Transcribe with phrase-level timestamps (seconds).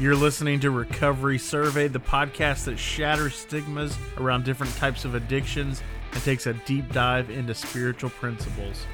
[0.00, 5.82] You're listening to Recovery Survey, the podcast that shatters stigmas around different types of addictions
[6.14, 8.86] and takes a deep dive into spiritual principles.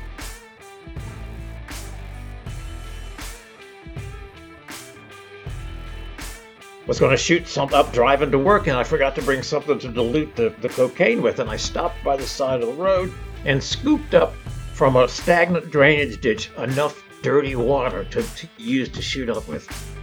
[6.88, 9.78] was going to shoot something up driving to work and I forgot to bring something
[9.78, 13.12] to dilute the, the cocaine with and I stopped by the side of the road
[13.44, 14.34] and scooped up
[14.72, 19.95] from a stagnant drainage ditch enough dirty water to, to use to shoot up with.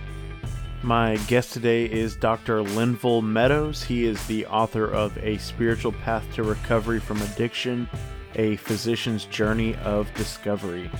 [0.83, 2.61] My guest today is Dr.
[2.61, 3.81] Linville Meadows.
[3.81, 7.87] He is the author of A Spiritual Path to Recovery from Addiction,
[8.35, 10.91] a physician's journey of discovery.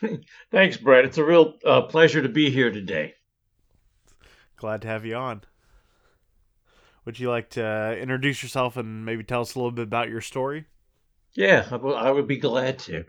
[0.52, 1.04] Thanks, Brett.
[1.04, 3.14] It's a real uh, pleasure to be here today.
[4.56, 5.42] Glad to have you on.
[7.04, 10.08] Would you like to uh, introduce yourself and maybe tell us a little bit about
[10.08, 10.66] your story?
[11.34, 13.06] Yeah, I would be glad to.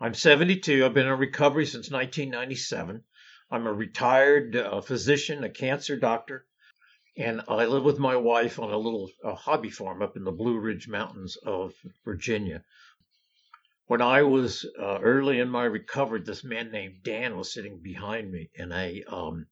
[0.00, 0.84] I'm 72.
[0.84, 3.02] I've been in recovery since 1997.
[3.50, 6.46] I'm a retired uh, physician, a cancer doctor,
[7.16, 10.56] and I live with my wife on a little hobby farm up in the Blue
[10.56, 11.74] Ridge Mountains of
[12.04, 12.62] Virginia.
[13.86, 18.30] When I was uh, early in my recovery, this man named Dan was sitting behind
[18.30, 19.48] me in a um,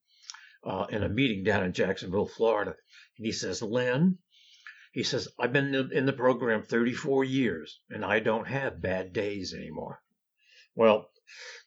[0.63, 2.77] uh, in a meeting down in Jacksonville, Florida,
[3.19, 4.19] and he says, "Lynn,"
[4.93, 9.53] he says, "I've been in the program 34 years, and I don't have bad days
[9.53, 10.01] anymore."
[10.77, 11.11] Well,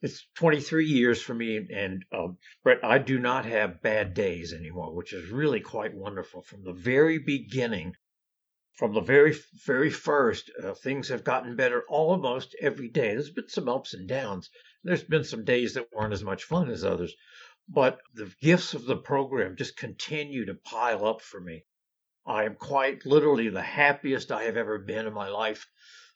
[0.04, 2.28] it's 23 years for me, and uh,
[2.62, 6.44] Brett, I do not have bad days anymore, which is really quite wonderful.
[6.44, 7.96] From the very beginning,
[8.74, 13.10] from the very very first, uh, things have gotten better almost every day.
[13.10, 14.52] There's been some ups and downs.
[14.84, 17.16] There's been some days that weren't as much fun as others,
[17.68, 21.66] but the gifts of the program just continue to pile up for me.
[22.28, 25.68] I am quite literally the happiest I have ever been in my life.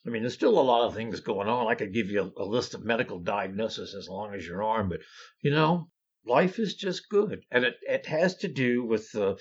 [0.06, 1.68] I mean, there's still a lot of things going on.
[1.68, 4.90] I could give you a, a list of medical diagnoses as long as your arm,
[4.90, 5.00] but
[5.42, 5.90] you know,
[6.26, 7.46] life is just good.
[7.52, 9.38] And it, it has to do with the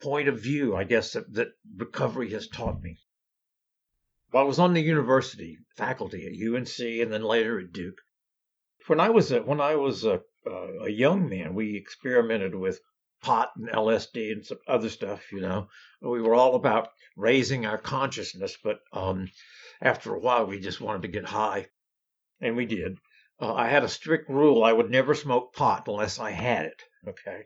[0.00, 2.98] point of view, I guess, that, that recovery has taught me.
[4.30, 7.98] While I was on the university faculty at UNC and then later at Duke,
[8.86, 10.20] when I was a, when I was a,
[10.82, 12.80] a young man, we experimented with
[13.22, 15.32] pot and LSD and some other stuff.
[15.32, 15.68] You know,
[16.00, 19.28] we were all about raising our consciousness, but um,
[19.80, 21.68] after a while, we just wanted to get high,
[22.40, 22.98] and we did.
[23.40, 26.82] Uh, I had a strict rule: I would never smoke pot unless I had it.
[27.06, 27.44] Okay.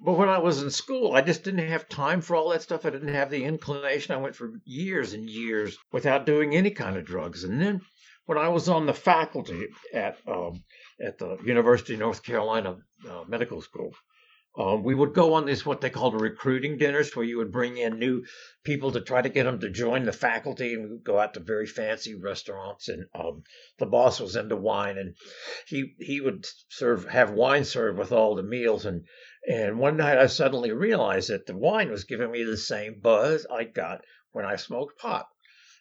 [0.00, 2.86] But when I was in school, I just didn't have time for all that stuff.
[2.86, 4.14] I didn't have the inclination.
[4.14, 7.42] I went for years and years without doing any kind of drugs.
[7.42, 7.80] And then
[8.26, 10.62] when I was on the faculty at um,
[11.00, 12.76] at the University of North Carolina
[13.08, 13.92] uh, Medical School,
[14.58, 17.76] um, we would go on these what they called recruiting dinners, where you would bring
[17.76, 18.24] in new
[18.64, 21.40] people to try to get them to join the faculty, and we'd go out to
[21.40, 22.88] very fancy restaurants.
[22.88, 23.44] And um,
[23.78, 25.14] the boss was into wine, and
[25.68, 28.84] he he would serve have wine served with all the meals.
[28.84, 29.06] And
[29.48, 33.46] and one night I suddenly realized that the wine was giving me the same buzz
[33.48, 34.00] I got
[34.32, 35.28] when I smoked pot.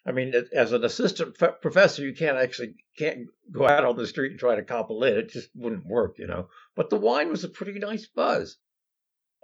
[0.05, 4.31] I mean, as an assistant professor, you can't actually can't go out on the street
[4.31, 5.17] and try to cop a lid.
[5.17, 6.47] It just wouldn't work, you know.
[6.75, 8.57] But the wine was a pretty nice buzz.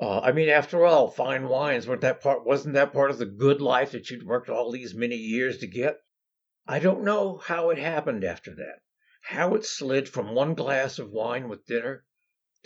[0.06, 3.26] Uh, I mean, after all, fine wines weren't that part wasn't that part of the
[3.26, 6.02] good life that you'd worked all these many years to get?
[6.68, 8.82] I don't know how it happened after that.
[9.22, 12.04] How it slid from one glass of wine with dinner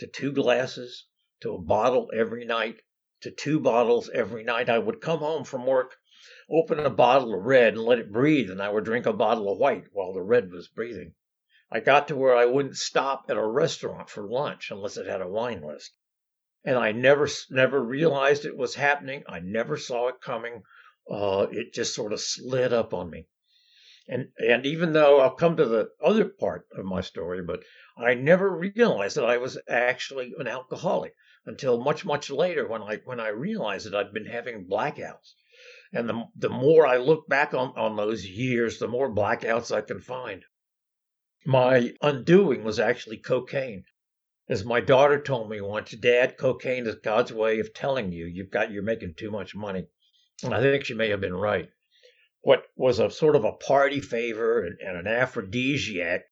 [0.00, 1.06] to two glasses
[1.42, 2.82] to a bottle every night
[3.20, 4.68] to two bottles every night.
[4.68, 5.94] I would come home from work,
[6.50, 9.48] open a bottle of red and let it breathe, and I would drink a bottle
[9.48, 11.14] of white while the red was breathing.
[11.70, 15.22] I got to where I wouldn't stop at a restaurant for lunch unless it had
[15.22, 15.92] a wine list
[16.64, 19.22] and I never never realized it was happening.
[19.28, 20.62] I never saw it coming.
[21.10, 23.26] Uh, it just sort of slid up on me.
[24.08, 27.62] And and even though I'll come to the other part of my story, but
[27.96, 31.14] I never realized that I was actually an alcoholic
[31.46, 35.34] until much much later when I when I realized that I'd been having blackouts.
[35.92, 39.80] And the the more I look back on, on those years, the more blackouts I
[39.80, 40.44] can find.
[41.46, 43.84] My undoing was actually cocaine.
[44.50, 48.50] As my daughter told me once, Dad, cocaine is God's way of telling you you've
[48.50, 49.86] got you're making too much money.
[50.42, 51.68] And I think she may have been right.
[52.40, 56.24] What was a sort of a party favor and, and an aphrodisiac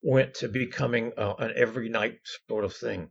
[0.00, 3.10] went to becoming uh, an every night sort of thing.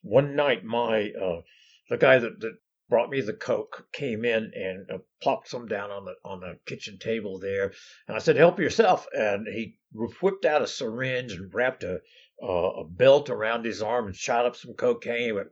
[0.00, 1.42] One night, my uh,
[1.90, 2.58] the guy that, that
[2.88, 6.58] brought me the coke came in and uh, plopped some down on the on the
[6.66, 7.72] kitchen table there
[8.06, 9.76] and i said help yourself and he
[10.22, 12.00] whipped out a syringe and wrapped a
[12.42, 15.22] uh, a belt around his arm and shot up some cocaine.
[15.22, 15.48] He went,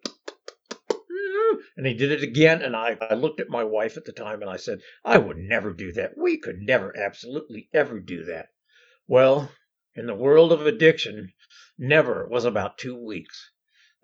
[1.76, 2.62] and he did it again.
[2.62, 5.38] And I, I looked at my wife at the time and I said, I would
[5.38, 6.16] never do that.
[6.16, 8.48] We could never, absolutely ever do that.
[9.06, 9.50] Well,
[9.94, 11.32] in the world of addiction
[11.78, 13.50] never was about two weeks.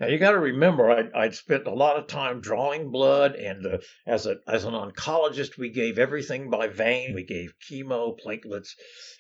[0.01, 3.67] Now you got to remember, I'd, I'd, spent a lot of time drawing blood, and
[3.67, 7.13] uh, as a as an oncologist, we gave everything by vein.
[7.13, 8.71] We gave chemo, platelets,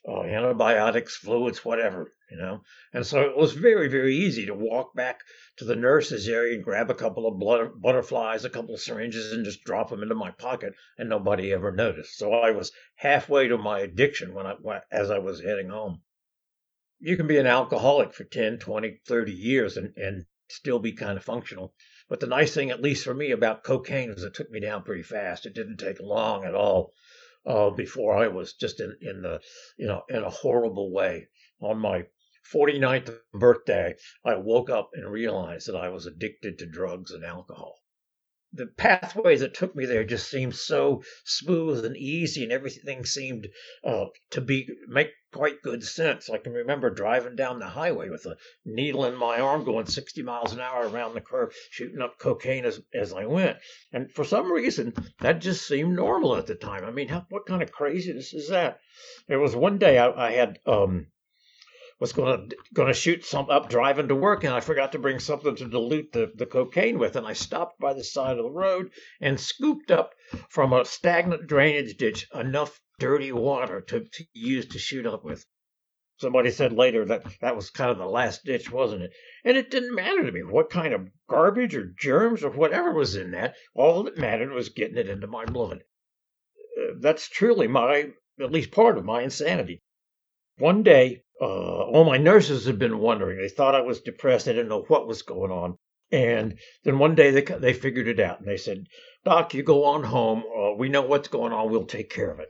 [0.08, 2.62] uh, antibiotics, fluids, whatever, you know.
[2.94, 5.20] And so it was very very easy to walk back
[5.58, 9.32] to the nurses area and grab a couple of blood, butterflies, a couple of syringes,
[9.32, 12.16] and just drop them into my pocket, and nobody ever noticed.
[12.16, 14.54] So I was halfway to my addiction when I
[14.90, 16.00] as I was heading home.
[17.00, 21.16] You can be an alcoholic for 10, 20, 30 years and, and still be kind
[21.16, 21.74] of functional.
[22.08, 24.82] But the nice thing, at least for me, about cocaine is it took me down
[24.82, 25.46] pretty fast.
[25.46, 26.92] It didn't take long at all
[27.46, 29.40] uh, before I was just in, in the
[29.76, 31.28] you know in a horrible way.
[31.60, 32.06] On my
[32.52, 37.79] 49th birthday, I woke up and realized that I was addicted to drugs and alcohol
[38.52, 43.48] the pathway that took me there just seemed so smooth and easy, and everything seemed
[43.84, 46.28] uh, to be make quite good sense.
[46.28, 50.22] I can remember driving down the highway with a needle in my arm, going 60
[50.22, 53.58] miles an hour around the curve, shooting up cocaine as as I went.
[53.92, 56.84] And for some reason, that just seemed normal at the time.
[56.84, 58.80] I mean, how, what kind of craziness is that?
[59.28, 61.06] There was one day I, I had um,
[62.00, 64.98] was going to going to shoot some up driving to work, and I forgot to
[64.98, 68.44] bring something to dilute the, the cocaine with, and I stopped by the side of
[68.44, 70.14] the road and scooped up
[70.48, 75.44] from a stagnant drainage ditch enough dirty water to, to use to shoot up with.
[76.16, 79.12] Somebody said later that that was kind of the last ditch, wasn't it?
[79.44, 83.14] And it didn't matter to me what kind of garbage or germs or whatever was
[83.14, 83.56] in that.
[83.74, 85.82] All that mattered was getting it into my blood.
[86.78, 89.82] Uh, that's truly my, at least part of my insanity.
[90.58, 93.38] One day, uh, all my nurses had been wondering.
[93.38, 94.46] They thought I was depressed.
[94.46, 95.78] They didn't know what was going on.
[96.12, 98.86] And then one day they they figured it out, and they said,
[99.24, 100.42] "Doc, you go on home.
[100.44, 101.70] Uh, we know what's going on.
[101.70, 102.48] We'll take care of it."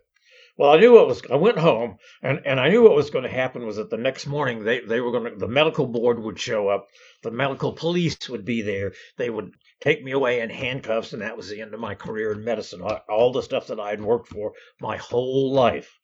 [0.57, 1.23] Well, I knew what was.
[1.31, 3.97] I went home, and, and I knew what was going to happen was that the
[3.97, 5.39] next morning they, they were going to.
[5.39, 6.87] The medical board would show up.
[7.23, 8.93] The medical police would be there.
[9.17, 12.33] They would take me away in handcuffs, and that was the end of my career
[12.33, 12.83] in medicine.
[12.83, 15.99] All the stuff that I had worked for my whole life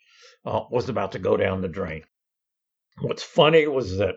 [0.44, 2.04] uh, was about to go down the drain.
[3.00, 4.16] What's funny was that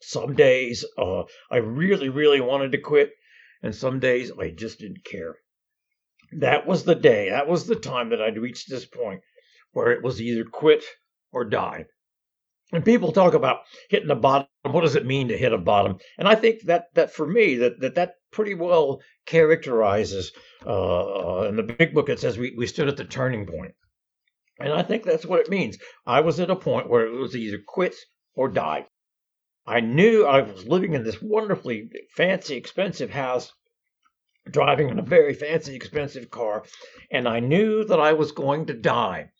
[0.00, 3.12] some days uh, I really, really wanted to quit,
[3.62, 5.36] and some days I just didn't care.
[6.32, 9.20] That was the day, that was the time that I'd reached this point
[9.72, 10.84] where it was either quit
[11.32, 11.86] or die.
[12.72, 14.48] And people talk about hitting the bottom.
[14.62, 15.98] What does it mean to hit a bottom?
[16.18, 20.32] And I think that that for me that that, that pretty well characterizes.
[20.66, 23.74] Uh, uh in the big book, it says we, we stood at the turning point.
[24.64, 25.76] And I think that's what it means.
[26.06, 27.94] I was at a point where it was either quit
[28.34, 28.86] or die.
[29.66, 33.52] I knew I was living in this wonderfully fancy, expensive house,
[34.50, 36.64] driving in a very fancy, expensive car,
[37.10, 39.32] and I knew that I was going to die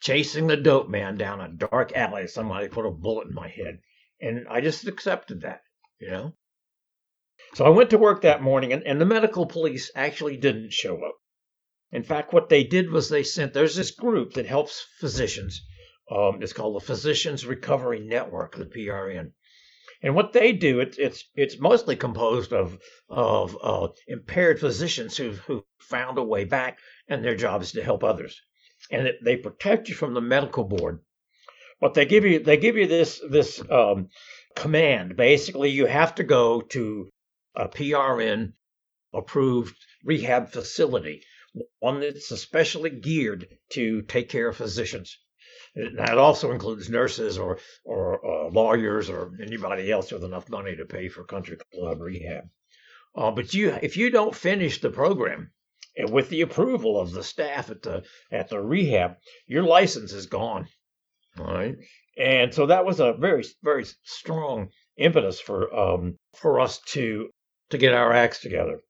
[0.00, 2.26] chasing the dope man down a dark alley.
[2.26, 3.78] Somebody put a bullet in my head.
[4.20, 5.60] And I just accepted that,
[6.00, 6.34] you know?
[7.54, 10.96] So I went to work that morning, and, and the medical police actually didn't show
[10.96, 11.14] up.
[11.94, 15.64] In fact, what they did was they sent, there's this group that helps physicians.
[16.10, 19.30] Um, it's called the Physicians Recovery Network, the PRN.
[20.02, 25.30] And what they do, it, it's it's mostly composed of of uh, impaired physicians who
[25.46, 28.42] who found a way back, and their job is to help others.
[28.90, 30.98] And it, they protect you from the medical board,
[31.80, 34.08] but they give you they give you this this um,
[34.56, 35.16] command.
[35.16, 37.08] Basically, you have to go to
[37.54, 38.52] a PRN
[39.12, 41.22] approved rehab facility
[41.78, 45.18] one that's especially geared to take care of physicians.
[45.74, 50.84] That also includes nurses or or uh, lawyers or anybody else with enough money to
[50.84, 52.44] pay for country club rehab.
[53.16, 55.52] Uh, but you, if you don't finish the program,
[55.96, 60.26] and with the approval of the staff at the at the rehab, your license is
[60.26, 60.68] gone.
[61.38, 61.76] All right,
[62.16, 67.30] and so that was a very very strong impetus for um, for us to
[67.70, 68.80] to get our acts together.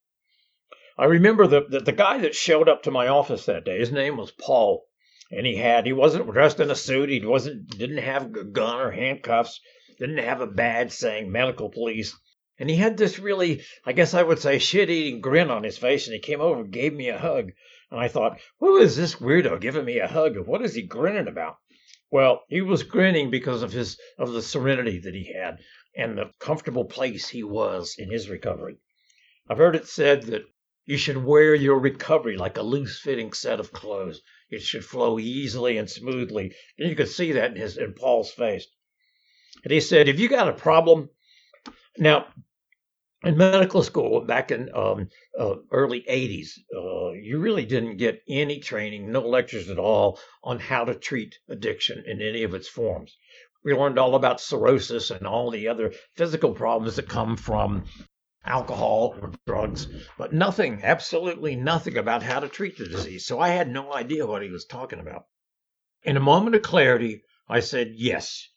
[0.96, 3.80] I remember the, the, the guy that showed up to my office that day.
[3.80, 4.86] His name was Paul,
[5.30, 7.08] and he had he wasn't dressed in a suit.
[7.08, 9.60] He wasn't didn't have a gun or handcuffs.
[9.98, 12.16] Didn't have a badge saying medical police.
[12.58, 15.78] And he had this really, I guess I would say, shit eating grin on his
[15.78, 16.06] face.
[16.06, 17.50] And he came over and gave me a hug.
[17.90, 20.36] And I thought, who is this weirdo giving me a hug?
[20.38, 21.56] What is he grinning about?
[22.12, 25.58] Well, he was grinning because of his of the serenity that he had
[25.96, 28.76] and the comfortable place he was in his recovery.
[29.50, 30.42] I've heard it said that
[30.86, 34.20] you should wear your recovery like a loose fitting set of clothes.
[34.50, 36.54] It should flow easily and smoothly.
[36.78, 38.66] And you could see that in his in Paul's face.
[39.62, 41.08] And he said, if you got a problem,
[41.96, 42.26] now
[43.24, 48.60] in medical school back in um, uh, early 80s, uh, you really didn't get any
[48.60, 53.16] training, no lectures at all on how to treat addiction in any of its forms.
[53.64, 57.84] We learned all about cirrhosis and all the other physical problems that come from
[58.44, 63.26] alcohol or drugs, but nothing, absolutely nothing about how to treat the disease.
[63.26, 65.26] So I had no idea what he was talking about.
[66.02, 68.48] In a moment of clarity, I said, Yes.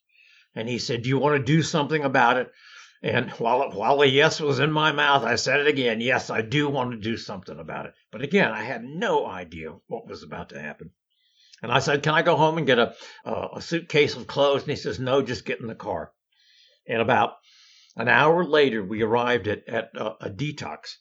[0.56, 2.52] And he said, Do you want to do something about it?
[3.04, 6.02] And while, while a yes was in my mouth, I said it again.
[6.02, 7.94] Yes, I do want to do something about it.
[8.12, 10.92] But again, I had no idea what was about to happen.
[11.62, 12.94] And I said, Can I go home and get a,
[13.26, 14.64] a suitcase of clothes?
[14.64, 16.12] And he says, No, just get in the car.
[16.88, 17.36] And about
[17.98, 20.98] an hour later, we arrived at, at uh, a detox.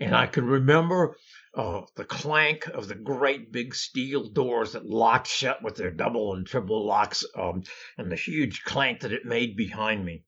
[0.00, 1.16] And I can remember
[1.54, 6.34] uh, the clank of the great big steel doors that locked shut with their double
[6.34, 7.64] and triple locks um,
[7.96, 10.22] and the huge clank that it made behind me.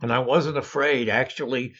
[0.00, 1.10] And I wasn't afraid.
[1.10, 1.74] Actually,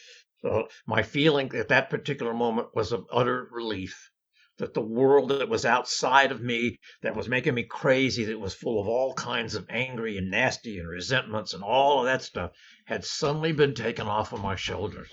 [0.44, 4.10] uh, my feeling at that particular moment was of utter relief
[4.58, 8.54] that the world that was outside of me, that was making me crazy, that was
[8.54, 12.52] full of all kinds of angry and nasty and resentments and all of that stuff,
[12.86, 15.08] had suddenly been taken off of my shoulders.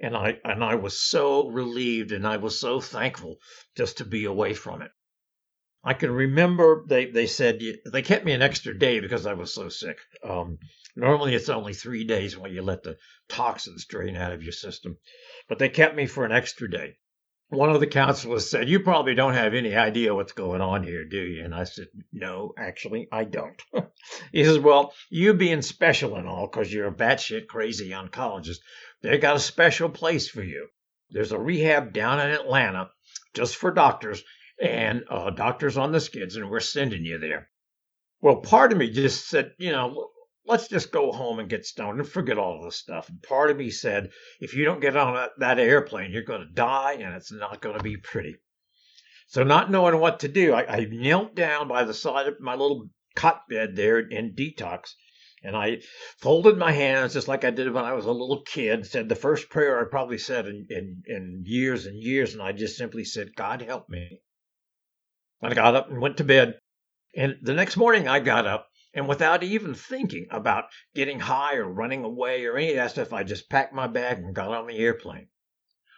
[0.00, 3.38] And I and I was so relieved and I was so thankful
[3.76, 4.90] just to be away from it.
[5.82, 7.60] I can remember they, they said
[7.92, 9.98] they kept me an extra day because I was so sick.
[10.22, 10.58] Um,
[10.96, 12.96] Normally, it's only three days when you let the
[13.28, 14.96] toxins drain out of your system,
[15.48, 16.98] but they kept me for an extra day.
[17.50, 21.04] One of the counselors said, You probably don't have any idea what's going on here,
[21.04, 21.44] do you?
[21.44, 23.62] And I said, No, actually, I don't.
[24.32, 28.58] he says, Well, you being special and all, because you're a batshit crazy oncologist,
[29.02, 30.68] they got a special place for you.
[31.10, 32.90] There's a rehab down in Atlanta
[33.34, 34.22] just for doctors
[34.60, 37.50] and uh, doctors on the skids, and we're sending you there.
[38.20, 40.10] Well, part of me just said, You know,
[40.46, 43.08] let's just go home and get stoned and forget all this stuff.
[43.08, 44.10] And part of me said,
[44.40, 47.76] if you don't get on that, airplane, you're going to die and it's not going
[47.76, 48.36] to be pretty.
[49.26, 52.54] So, not knowing what to do, I, I knelt down by the side of my
[52.54, 54.94] little cot bed there in detox
[55.44, 55.82] and I
[56.18, 58.86] folded my hands just like I did when I was a little kid.
[58.86, 62.52] Said the first prayer I probably said in, in, in years and years, and I
[62.52, 64.20] just simply said, God help me.
[65.42, 66.58] I got up and went to bed.
[67.14, 71.68] And the next morning I got up and without even thinking about getting high or
[71.68, 74.68] running away or any of that stuff, I just packed my bag and got on
[74.68, 75.28] the airplane.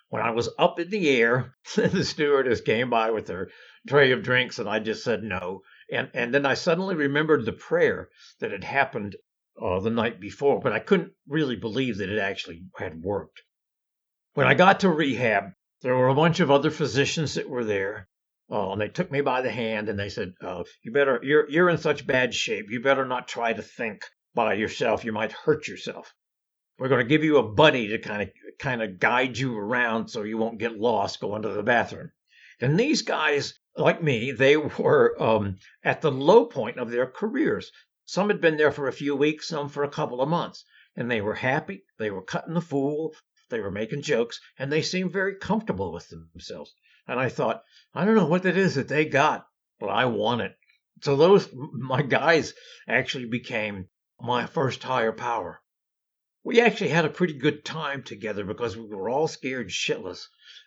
[0.09, 3.50] When I was up in the air, the stewardess came by with her
[3.87, 5.62] tray of drinks, and I just said no.
[5.93, 8.09] And, and then I suddenly remembered the prayer
[8.41, 9.17] that had happened
[9.61, 13.43] uh, the night before, but I couldn't really believe that it actually had worked.
[14.35, 18.09] When I got to rehab, there were a bunch of other physicians that were there.
[18.49, 21.50] Oh, and they took me by the hand and they said, uh, "You better, you're
[21.50, 22.71] you're in such bad shape.
[22.71, 25.05] You better not try to think by yourself.
[25.05, 26.15] You might hurt yourself.
[26.79, 28.29] We're going to give you a buddy to kind of
[28.61, 32.12] kind of guide you around so you won't get lost going to the bathroom."
[32.61, 37.73] And these guys, like me, they were um, at the low point of their careers.
[38.05, 41.11] Some had been there for a few weeks, some for a couple of months, and
[41.11, 41.85] they were happy.
[41.99, 43.17] They were cutting the fool.
[43.49, 46.73] They were making jokes, and they seemed very comfortable with themselves.
[47.09, 47.63] And I thought,
[47.95, 49.47] I don't know what it is that they got,
[49.79, 50.57] but I want it.
[51.03, 52.55] So those, my guys
[52.89, 53.89] actually became
[54.21, 55.61] my first higher power.
[56.43, 60.27] We actually had a pretty good time together because we were all scared shitless.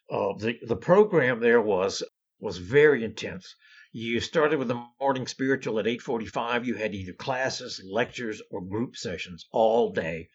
[0.09, 2.03] Uh, the, the program there was,
[2.39, 3.55] was very intense.
[3.91, 6.65] You started with the morning spiritual at 8:45.
[6.65, 10.29] You had either classes, lectures, or group sessions all day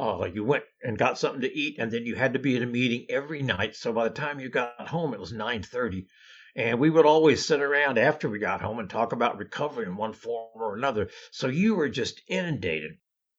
[0.00, 2.62] uh, you went and got something to eat, and then you had to be at
[2.62, 3.76] a meeting every night.
[3.76, 6.06] So by the time you got home, it was 9:30,
[6.56, 9.96] and we would always sit around after we got home and talk about recovery in
[9.96, 11.10] one form or another.
[11.32, 12.92] So you were just inundated.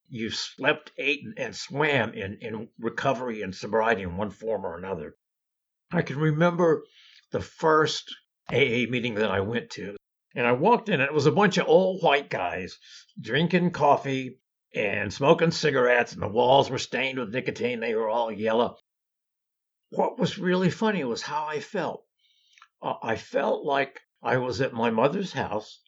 [0.08, 5.16] You slept, ate, and swam in, in recovery and sobriety in one form or another.
[5.92, 6.84] I can remember
[7.32, 8.14] the first
[8.52, 9.96] AA meeting that I went to.
[10.36, 12.78] And I walked in, and it was a bunch of old white guys
[13.20, 14.38] drinking coffee,
[14.74, 17.80] and smoking cigarettes, and the walls were stained with nicotine.
[17.80, 18.78] They were all yellow.
[19.90, 22.06] What was really funny was how I felt.
[22.82, 25.82] Uh, I felt like I was at my mother's house,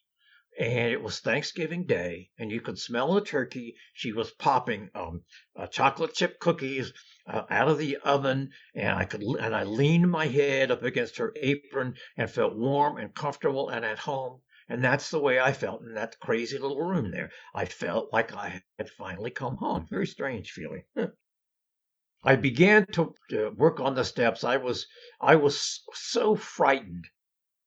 [0.58, 3.74] and it was Thanksgiving Day, and you could smell the turkey.
[3.94, 5.24] She was popping um,
[5.56, 6.92] uh, chocolate chip cookies
[7.26, 11.16] uh, out of the oven, and I could and I leaned my head up against
[11.16, 14.42] her apron and felt warm and comfortable and at home.
[14.68, 17.30] And that's the way I felt in that crazy little room there.
[17.54, 19.86] I felt like I had finally come home.
[19.90, 20.84] Very strange feeling.
[22.22, 24.42] I began to, to work on the steps.
[24.42, 24.86] I was
[25.20, 27.06] I was so frightened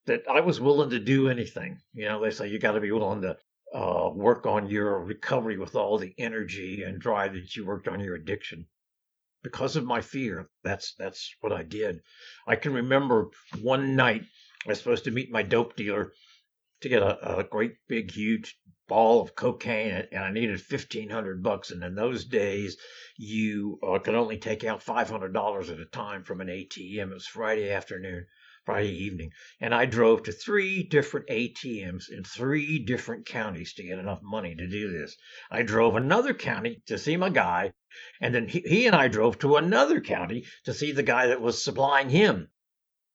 [0.08, 1.80] that I was willing to do anything.
[1.94, 3.38] You know, they say you got to be willing to
[3.74, 8.00] uh, work on your recovery with all the energy and drive that you worked on
[8.00, 8.66] your addiction.
[9.44, 12.01] Because of my fear, that's that's what I did.
[12.48, 13.27] I can remember
[13.62, 14.24] one night
[14.66, 16.12] I was supposed to meet my dope dealer
[16.81, 18.57] to get a, a great big huge
[18.88, 21.72] ball of cocaine and I needed fifteen hundred bucks.
[21.72, 22.77] And in those days,
[23.17, 27.12] you uh, could only take out five hundred dollars at a time from an ATM.
[27.12, 28.25] It was Friday afternoon,
[28.65, 34.00] Friday evening, and I drove to three different ATMs in three different counties to get
[34.00, 35.17] enough money to do this.
[35.51, 37.74] I drove another county to see my guy,
[38.22, 41.41] and then he, he and I drove to another county to see the guy that
[41.41, 42.50] was supplying him.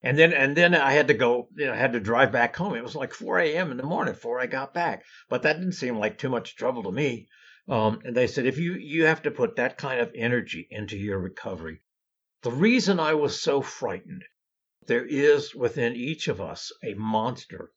[0.04, 2.56] And then and then I had to go, you know, I had to drive back
[2.56, 2.74] home.
[2.74, 3.70] It was like 4 a.m.
[3.70, 5.04] in the morning before I got back.
[5.28, 7.28] But that didn't seem like too much trouble to me.
[7.68, 10.96] Um, and they said if you you have to put that kind of energy into
[10.96, 11.82] your recovery.
[12.42, 14.24] The reason I was so frightened,
[14.88, 17.70] there is within each of us a monster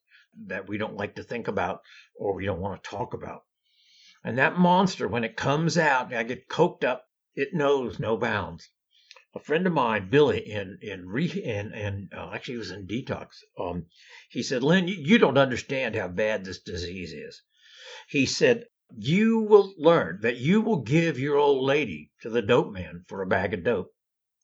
[0.46, 1.82] that we don't like to think about
[2.16, 3.44] or we don't want to talk about.
[4.24, 7.04] And that monster, when it comes out, I get coked up,
[7.36, 8.68] it knows no bounds
[9.36, 12.86] a friend of mine, Billy, in in re in, in uh, actually he was in
[12.86, 13.36] detox.
[13.60, 13.84] Um,
[14.30, 17.42] he said, "Lynn, you, you don't understand how bad this disease is."
[18.08, 18.64] He said,
[18.96, 23.20] "You will learn that you will give your old lady to the dope man for
[23.20, 23.92] a bag of dope,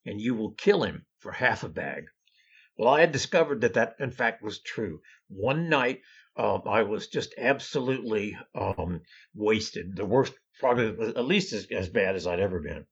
[0.05, 2.05] and you will kill him for half a bag."
[2.77, 5.01] Well, I had discovered that that in fact was true.
[5.29, 6.03] One night,
[6.37, 9.01] uh, I was just absolutely um,
[9.35, 9.97] wasted.
[9.97, 12.85] The worst, probably at least as, as bad as I'd ever been.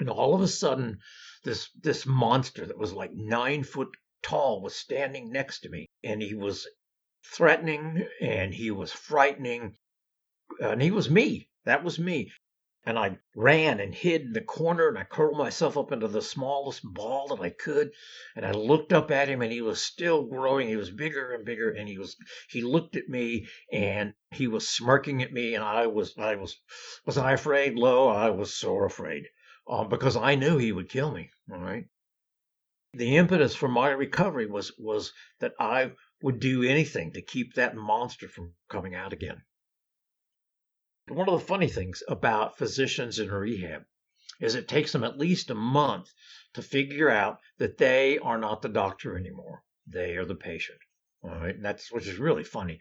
[0.00, 0.98] And all of a sudden,
[1.44, 6.22] this this monster that was like nine foot tall was standing next to me, and
[6.22, 6.66] he was
[7.22, 9.76] threatening and he was frightening,
[10.58, 11.50] and he was me.
[11.66, 12.32] That was me.
[12.86, 16.22] And I ran and hid in the corner and I curled myself up into the
[16.22, 17.92] smallest ball that I could.
[18.34, 20.66] And I looked up at him and he was still growing.
[20.66, 22.16] He was bigger and bigger and he was
[22.48, 26.58] he looked at me and he was smirking at me and I was I was
[27.04, 27.74] was I afraid?
[27.74, 29.26] Lo, I was sore afraid
[29.70, 31.30] uh, because I knew he would kill me.
[31.50, 31.86] All right.
[32.92, 37.76] The impetus for my recovery was was that I would do anything to keep that
[37.76, 39.42] monster from coming out again.
[41.08, 43.84] One of the funny things about physicians in rehab
[44.40, 46.12] is it takes them at least a month
[46.54, 49.62] to figure out that they are not the doctor anymore.
[49.86, 50.80] They are the patient.
[51.22, 52.80] All right, and that's which is really funny.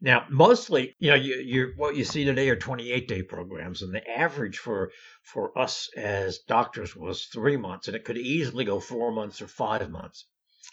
[0.00, 3.94] Now, mostly, you know, you, you what you see today are 28 day programs, and
[3.94, 4.90] the average for
[5.22, 9.48] for us as doctors was three months, and it could easily go four months or
[9.48, 10.26] five months.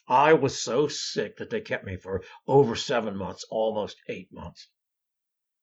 [0.08, 4.70] I was so sick that they kept me for over seven months, almost eight months.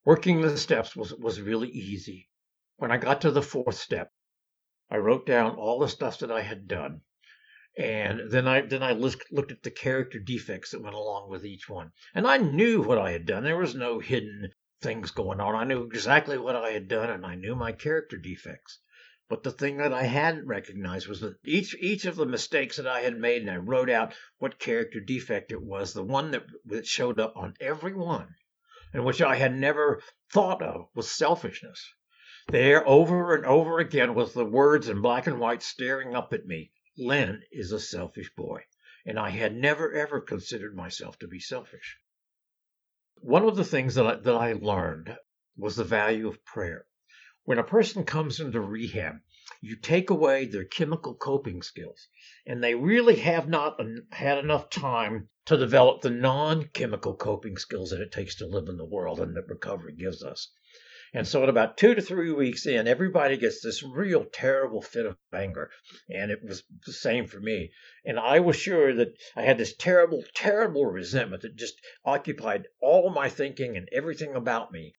[0.05, 2.29] Working the steps was was really easy.
[2.77, 4.13] When I got to the fourth step,
[4.91, 7.01] I wrote down all the stuff that I had done
[7.79, 11.69] and then I then I looked at the character defects that went along with each
[11.69, 13.45] one, and I knew what I had done.
[13.45, 15.55] There was no hidden things going on.
[15.55, 18.81] I knew exactly what I had done, and I knew my character defects.
[19.29, 22.89] But the thing that I hadn't recognized was that each each of the mistakes that
[22.89, 26.47] I had made, and I wrote out what character defect it was, the one that,
[26.65, 28.35] that showed up on every one,
[28.93, 31.87] and which I had never thought of, was selfishness.
[32.49, 36.45] There, over and over again, was the words in black and white staring up at
[36.45, 36.73] me.
[37.01, 38.65] Len is a selfish boy,
[39.07, 41.97] and I had never ever considered myself to be selfish.
[43.21, 45.17] One of the things that I, that I learned
[45.57, 46.87] was the value of prayer.
[47.45, 49.21] When a person comes into rehab,
[49.61, 52.09] you take away their chemical coping skills,
[52.45, 53.81] and they really have not
[54.11, 58.69] had enough time to develop the non chemical coping skills that it takes to live
[58.69, 60.51] in the world and that recovery gives us.
[61.15, 65.07] And so, at about two to three weeks in, everybody gets this real terrible fit
[65.07, 65.71] of anger.
[66.11, 67.73] And it was the same for me.
[68.05, 73.09] And I was sure that I had this terrible, terrible resentment that just occupied all
[73.09, 74.97] my thinking and everything about me.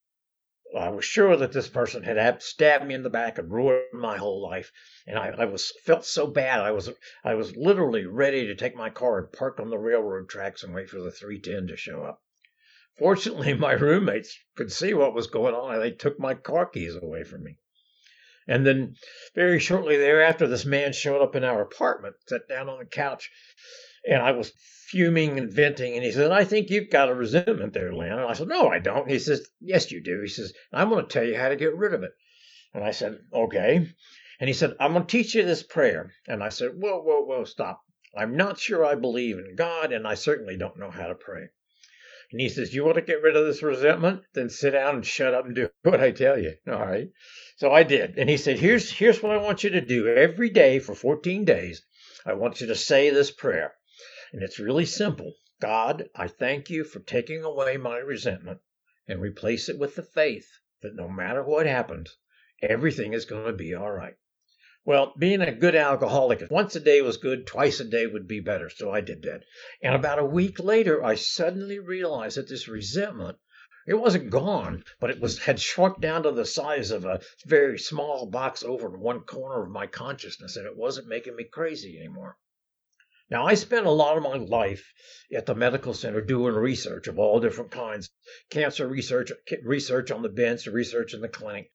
[0.75, 4.17] I was sure that this person had stabbed me in the back and ruined my
[4.17, 4.71] whole life,
[5.07, 6.59] and I, I, was felt so bad.
[6.59, 6.91] I was
[7.23, 10.73] I was literally ready to take my car and park on the railroad tracks and
[10.73, 12.21] wait for the 310 to show up.
[12.99, 16.95] Fortunately, my roommates could see what was going on, and they took my car keys
[16.95, 17.57] away from me.
[18.45, 18.95] And then,
[19.35, 23.31] very shortly thereafter, this man showed up in our apartment, sat down on the couch,
[24.05, 24.51] and I was
[24.89, 25.93] fuming and venting.
[25.95, 28.11] And he said, I think you've got a resentment there, Len.
[28.11, 29.09] And I said, No, I don't.
[29.09, 30.19] He says, Yes, you do.
[30.21, 32.11] He says, I'm going to tell you how to get rid of it.
[32.73, 33.87] And I said, Okay.
[34.39, 36.11] And he said, I'm going to teach you this prayer.
[36.27, 37.81] And I said, Whoa, whoa, whoa, stop.
[38.17, 41.49] I'm not sure I believe in God, and I certainly don't know how to pray.
[42.31, 44.21] And he says, You want to get rid of this resentment?
[44.33, 46.55] Then sit down and shut up and do what I tell you.
[46.67, 47.09] All right.
[47.57, 48.19] So I did.
[48.19, 50.07] And he said, Here's here's what I want you to do.
[50.07, 51.83] Every day for 14 days,
[52.25, 53.73] I want you to say this prayer.
[54.31, 55.33] And it's really simple.
[55.59, 58.59] God, I thank you for taking away my resentment
[59.07, 60.47] and replace it with the faith
[60.81, 62.15] that no matter what happens,
[62.61, 64.15] everything is going to be all right.
[64.89, 68.39] Well, being a good alcoholic, once a day was good, twice a day would be
[68.39, 68.71] better.
[68.71, 69.43] So I did that.
[69.83, 73.37] And about a week later, I suddenly realized that this resentment
[73.85, 77.77] It wasn't gone, but it was had shrunk down to the size of a very
[77.77, 81.99] small box over in one corner of my consciousness, and it wasn't making me crazy
[81.99, 82.39] anymore.
[83.29, 84.91] Now, I spent a lot of my life
[85.31, 88.09] at the medical center doing research of all different kinds
[88.49, 91.71] cancer research, research on the bench, research in the clinic.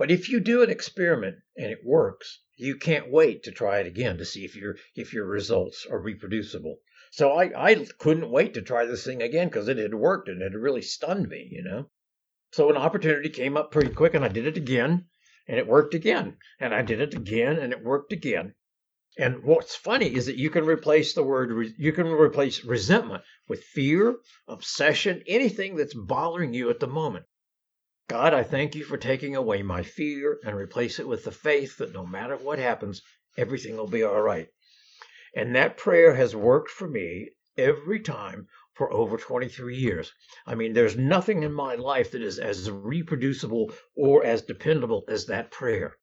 [0.00, 3.86] But if you do an experiment and it works, you can't wait to try it
[3.86, 6.80] again to see if your if your results are reproducible.
[7.10, 10.40] So I, I couldn't wait to try this thing again because it had worked and
[10.40, 11.90] it had really stunned me, you know.
[12.50, 15.04] So an opportunity came up pretty quick and I did it again
[15.46, 16.38] and it worked again.
[16.58, 18.54] And I did it again and it worked again.
[19.18, 23.64] And what's funny is that you can replace the word, you can replace resentment with
[23.64, 24.16] fear,
[24.48, 27.26] obsession, anything that's bothering you at the moment.
[28.10, 31.78] God, I thank you for taking away my fear and replace it with the faith
[31.78, 33.02] that no matter what happens,
[33.36, 34.48] everything will be all right.
[35.36, 40.12] And that prayer has worked for me every time for over 23 years.
[40.44, 45.26] I mean, there's nothing in my life that is as reproducible or as dependable as
[45.26, 45.96] that prayer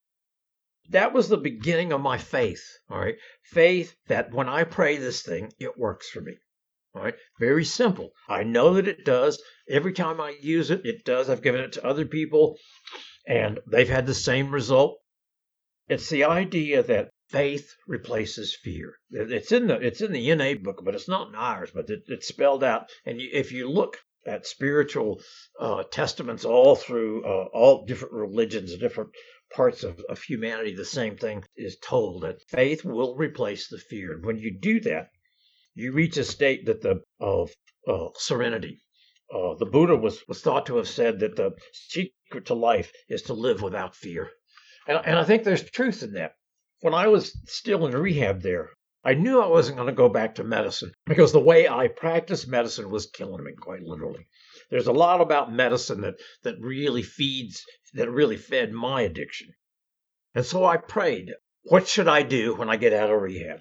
[0.90, 2.64] that was the beginning of my faith.
[2.90, 3.18] All right.
[3.44, 6.38] Faith that when I pray this thing, it works for me.
[6.96, 7.16] All right.
[7.40, 8.12] Very simple.
[8.28, 9.42] I know that it does.
[9.70, 11.30] Every time I use it, it does.
[11.30, 12.58] I've given it to other people
[13.28, 15.00] and they've had the same result.
[15.90, 18.96] It's the idea that faith replaces fear.
[19.12, 21.72] It's in the it's in the NA book, but it's not in ours.
[21.74, 22.90] But it, it's spelled out.
[23.06, 25.22] And if you look at spiritual
[25.60, 29.12] uh, testaments all through uh, all different religions, different
[29.54, 34.14] parts of, of humanity, the same thing is told that faith will replace the fear.
[34.14, 35.10] And when you do that,
[35.78, 37.52] you reach a state that the of
[37.88, 38.82] uh, serenity.
[39.34, 43.24] Uh, the Buddha was, was thought to have said that the secret to life is
[43.24, 44.30] to live without fear.
[44.88, 46.34] And, and I think there's truth in that.
[46.82, 48.70] When I was still in rehab there,
[49.04, 52.48] I knew I wasn't going to go back to medicine because the way I practiced
[52.48, 54.28] medicine was killing me, quite literally.
[54.72, 57.64] There's a lot about medicine that, that really feeds,
[57.94, 59.50] that really fed my addiction.
[60.34, 63.60] And so I prayed, what should I do when I get out of rehab?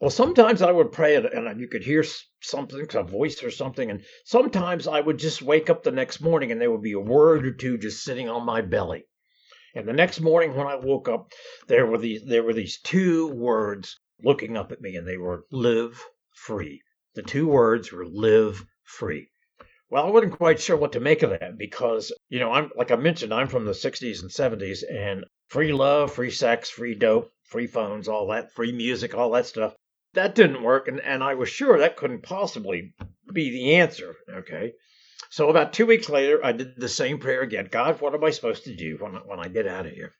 [0.00, 2.04] Well, sometimes I would pray and you could hear
[2.40, 3.90] something, a voice or something.
[3.90, 7.00] And sometimes I would just wake up the next morning and there would be a
[7.00, 9.06] word or two just sitting on my belly.
[9.74, 11.32] And the next morning when I woke up,
[11.68, 15.46] there were these, there were these two words looking up at me and they were
[15.50, 16.02] live
[16.34, 16.82] free.
[17.14, 19.30] The two words were live free.
[19.90, 22.90] Well, I wasn't quite sure what to make of that because, you know, I'm like
[22.90, 27.30] I mentioned, I'm from the 60s and 70s and free love, free sex, free dope,
[27.44, 29.74] free phones, all that, free music, all that stuff.
[30.14, 30.88] That didn't work.
[30.88, 32.94] And, and I was sure that couldn't possibly
[33.32, 34.16] be the answer.
[34.28, 34.72] Okay.
[35.30, 37.68] So about two weeks later, I did the same prayer again.
[37.70, 40.12] God, what am I supposed to do when, when I get out of here?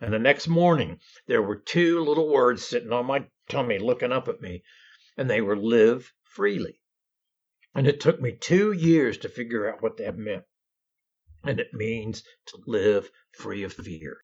[0.00, 4.28] And the next morning, there were two little words sitting on my tummy looking up
[4.28, 4.62] at me,
[5.16, 6.80] and they were live freely.
[7.74, 10.44] And it took me two years to figure out what that meant.
[11.42, 14.18] And it means to live free of fear.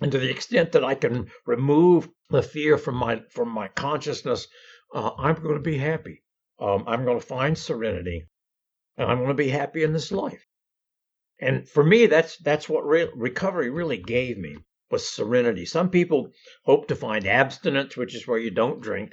[0.00, 4.48] And to the extent that I can remove the fear from my from my consciousness,
[4.94, 6.22] uh, I'm going to be happy.
[6.58, 8.26] Um, I'm going to find serenity,
[8.96, 10.46] and I'm going to be happy in this life.
[11.40, 14.56] And for me, that's that's what re- recovery really gave me
[14.90, 15.64] was serenity.
[15.66, 16.30] Some people
[16.64, 19.12] hope to find abstinence, which is where you don't drink.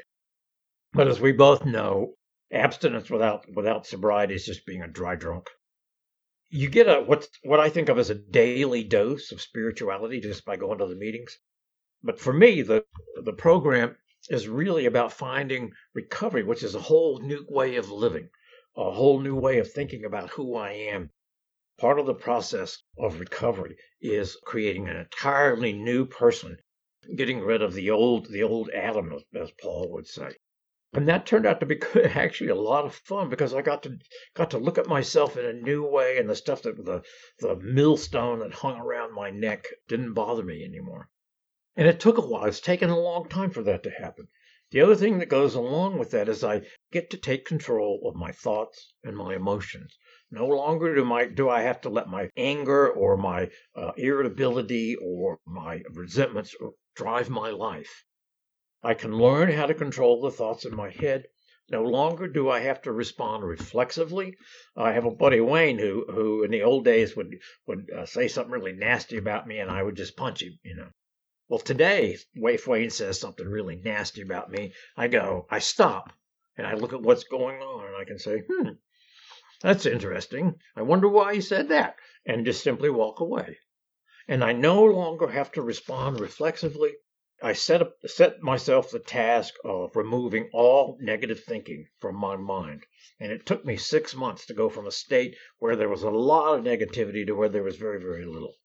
[0.93, 2.15] But as we both know,
[2.51, 5.49] abstinence without without sobriety is just being a dry drunk.
[6.53, 10.43] You get a what what I think of as a daily dose of spirituality just
[10.43, 11.39] by going to the meetings.
[12.03, 12.85] But for me, the
[13.23, 13.95] the program
[14.29, 18.31] is really about finding recovery, which is a whole new way of living,
[18.75, 21.11] a whole new way of thinking about who I am.
[21.77, 26.57] Part of the process of recovery is creating an entirely new person,
[27.15, 30.35] getting rid of the old the old Adam, as Paul would say
[30.93, 33.97] and that turned out to be actually a lot of fun because I got to
[34.33, 37.01] got to look at myself in a new way, and the stuff that the
[37.39, 41.09] the millstone that hung around my neck didn't bother me anymore.
[41.77, 42.43] And it took a while.
[42.43, 44.27] It's taken a long time for that to happen.
[44.71, 48.15] The other thing that goes along with that is I get to take control of
[48.15, 49.97] my thoughts and my emotions.
[50.29, 54.97] No longer do my do I have to let my anger or my uh, irritability
[54.97, 56.53] or my resentments
[56.95, 58.03] drive my life.
[58.83, 61.27] I can learn how to control the thoughts in my head.
[61.69, 64.35] No longer do I have to respond reflexively.
[64.75, 68.27] I have a buddy Wayne who, who in the old days would would uh, say
[68.27, 70.57] something really nasty about me, and I would just punch him.
[70.63, 70.89] You know.
[71.47, 76.11] Well, today, if Wayne says something really nasty about me, I go, I stop,
[76.57, 78.69] and I look at what's going on, and I can say, hmm,
[79.61, 80.59] that's interesting.
[80.75, 83.59] I wonder why he said that, and just simply walk away.
[84.27, 86.93] And I no longer have to respond reflexively
[87.43, 92.85] I set up, set myself the task of removing all negative thinking from my mind.
[93.19, 96.11] And it took me six months to go from a state where there was a
[96.11, 98.57] lot of negativity to where there was very, very little.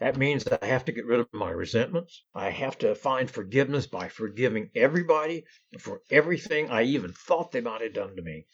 [0.00, 2.24] That means that I have to get rid of my resentments.
[2.34, 5.44] I have to find forgiveness by forgiving everybody
[5.78, 8.48] for everything I even thought they might have done to me.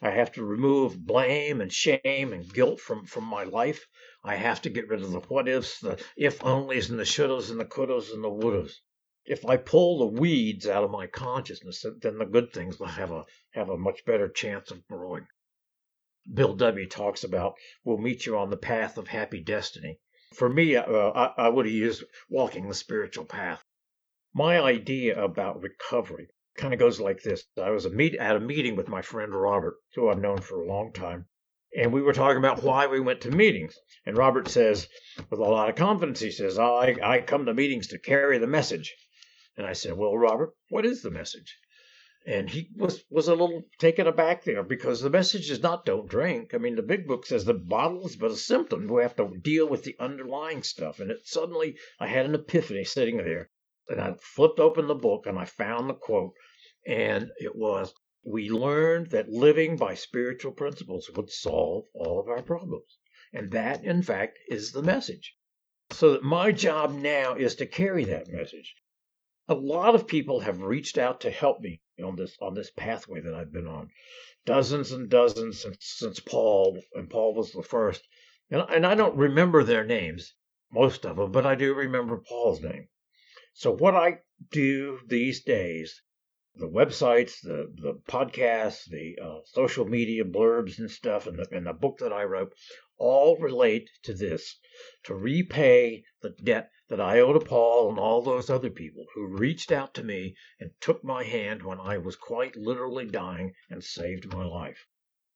[0.00, 3.88] I have to remove blame and shame and guilt from, from my life.
[4.22, 7.50] I have to get rid of the what ifs, the if onlys, and the shouldas,
[7.50, 8.78] and the couldas, and the wouldas
[9.24, 13.10] if I pull the weeds out of my consciousness, then the good things will have
[13.10, 15.26] a have a much better chance of growing.
[16.32, 16.86] Bill W.
[16.88, 17.54] talks about
[17.84, 19.98] we'll meet you on the path of happy destiny.
[20.34, 23.64] For me, uh, I, I would have used walking the spiritual path.
[24.32, 27.44] My idea about recovery kind of goes like this.
[27.60, 30.60] I was a meet, at a meeting with my friend Robert, who I've known for
[30.60, 31.26] a long time,
[31.76, 33.76] and we were talking about why we went to meetings.
[34.04, 34.88] And Robert says,
[35.30, 38.46] with a lot of confidence, he says, I, I come to meetings to carry the
[38.46, 38.96] message.
[39.56, 41.58] And I said, Well, Robert, what is the message?
[42.26, 46.06] And he was, was a little taken aback there because the message is not don't
[46.06, 46.52] drink.
[46.52, 48.86] I mean, the big book says the bottle is but a symptom.
[48.86, 51.00] We have to deal with the underlying stuff.
[51.00, 53.50] And it suddenly, I had an epiphany sitting there.
[53.88, 56.34] And I flipped open the book and I found the quote.
[56.86, 62.42] And it was, We learned that living by spiritual principles would solve all of our
[62.42, 62.98] problems.
[63.32, 65.34] And that, in fact, is the message.
[65.90, 68.74] So that my job now is to carry that message
[69.50, 73.20] a lot of people have reached out to help me on this on this pathway
[73.20, 73.90] that I've been on.
[74.46, 78.06] Dozens and dozens since, since Paul, and Paul was the first.
[78.48, 80.34] And, and I don't remember their names,
[80.72, 82.86] most of them, but I do remember Paul's name.
[83.52, 84.20] So what I
[84.52, 86.00] do these days,
[86.54, 91.66] the websites, the the podcasts, the uh, social media blurbs and stuff, and the, and
[91.66, 92.52] the book that I wrote,
[92.98, 94.60] all relate to this:
[95.04, 99.38] to repay the debt that I owe to Paul and all those other people who
[99.38, 103.82] reached out to me and took my hand when I was quite literally dying and
[103.82, 104.88] saved my life.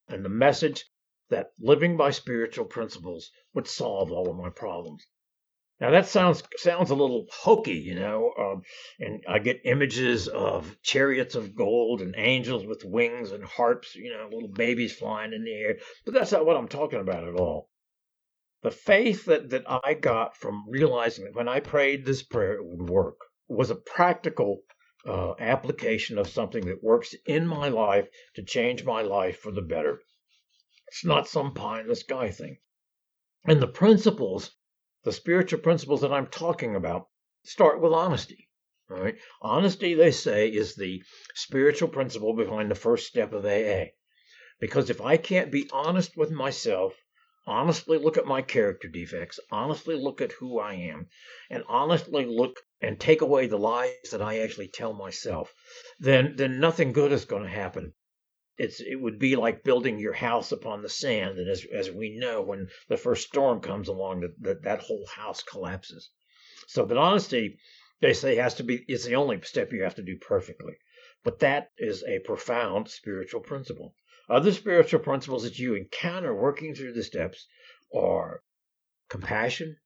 [0.08, 0.84] And the message
[1.30, 5.06] that living by spiritual principles would solve all of my problems.
[5.80, 8.62] Now that sounds sounds a little hokey, you know, um,
[8.98, 14.10] and I get images of chariots of gold and angels with wings and harps, you
[14.10, 15.76] know, little babies flying in the air.
[16.04, 17.70] But that's not what I'm talking about at all
[18.64, 22.64] the faith that, that I got from realizing that when I prayed this prayer, it
[22.64, 24.62] would work was a practical
[25.06, 29.60] uh, application of something that works in my life to change my life for the
[29.60, 30.00] better.
[30.88, 32.56] It's not some pie in the sky thing.
[33.44, 34.50] And the principles,
[35.02, 37.08] the spiritual principles that I'm talking about,
[37.42, 38.48] start with honesty.
[38.88, 39.16] Right?
[39.42, 41.02] Honesty, they say, is the
[41.34, 43.88] spiritual principle behind the first step of AA.
[44.58, 46.94] Because if I can't be honest with myself,
[47.46, 51.08] honestly look at my character defects, honestly look at who I am,
[51.50, 55.52] and honestly look and take away the lies that I actually tell myself,
[55.98, 57.92] then then nothing good is going to happen.
[58.56, 62.16] It's it would be like building your house upon the sand, and as as we
[62.16, 66.10] know, when the first storm comes along, that that, that whole house collapses.
[66.68, 67.58] So, but honesty,
[68.00, 70.76] they say, has to be is the only step you have to do perfectly.
[71.24, 73.94] But that is a profound spiritual principle.
[74.28, 77.46] Other spiritual principles that you encounter working through the steps
[77.94, 78.42] are
[79.10, 79.76] compassion,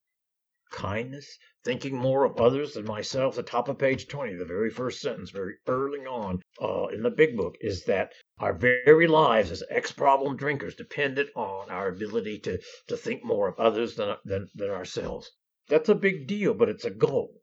[0.70, 3.34] kindness, thinking more of others than myself.
[3.34, 7.10] The top of page 20, the very first sentence, very early on uh, in the
[7.10, 12.38] big book, is that our very lives as ex problem drinkers depended on our ability
[12.40, 15.32] to, to think more of others than, than, than ourselves.
[15.68, 17.42] That's a big deal, but it's a goal.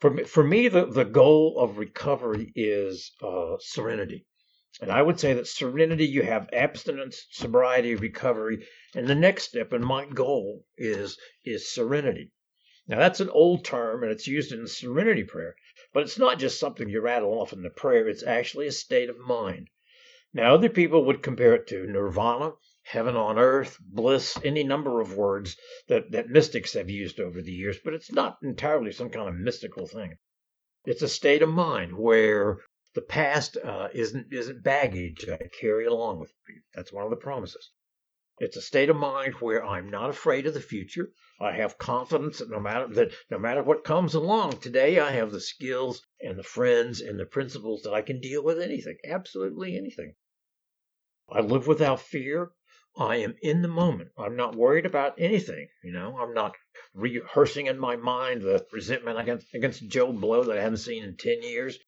[0.00, 4.26] For me, for me the, the goal of recovery is uh, serenity.
[4.80, 9.72] And I would say that serenity, you have abstinence, sobriety, recovery, and the next step
[9.74, 12.30] and my goal is is serenity.
[12.88, 15.56] Now that's an old term and it's used in the serenity prayer,
[15.92, 19.10] but it's not just something you rattle off in the prayer, it's actually a state
[19.10, 19.68] of mind.
[20.32, 25.16] Now other people would compare it to nirvana, heaven on earth, bliss, any number of
[25.18, 25.54] words
[25.88, 29.34] that, that mystics have used over the years, but it's not entirely some kind of
[29.34, 30.16] mystical thing.
[30.86, 32.58] It's a state of mind where
[32.94, 36.56] the past uh, isn't isn't baggage I carry along with me.
[36.74, 37.70] That's one of the promises.
[38.38, 41.12] It's a state of mind where I'm not afraid of the future.
[41.40, 45.30] I have confidence that no matter that no matter what comes along today, I have
[45.30, 49.76] the skills and the friends and the principles that I can deal with anything, absolutely
[49.76, 50.14] anything.
[51.30, 52.52] I live without fear.
[52.96, 54.10] I am in the moment.
[54.18, 55.68] I'm not worried about anything.
[55.82, 56.56] You know, I'm not
[56.94, 61.16] rehearsing in my mind the resentment against against Joe Blow that I haven't seen in
[61.16, 61.78] ten years.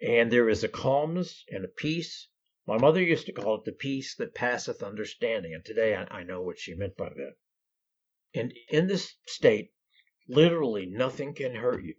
[0.00, 2.28] And there is a calmness and a peace.
[2.66, 6.22] My mother used to call it the peace that passeth understanding, and today I, I
[6.24, 7.34] know what she meant by that.
[8.34, 9.72] And in this state,
[10.28, 11.94] literally nothing can hurt you.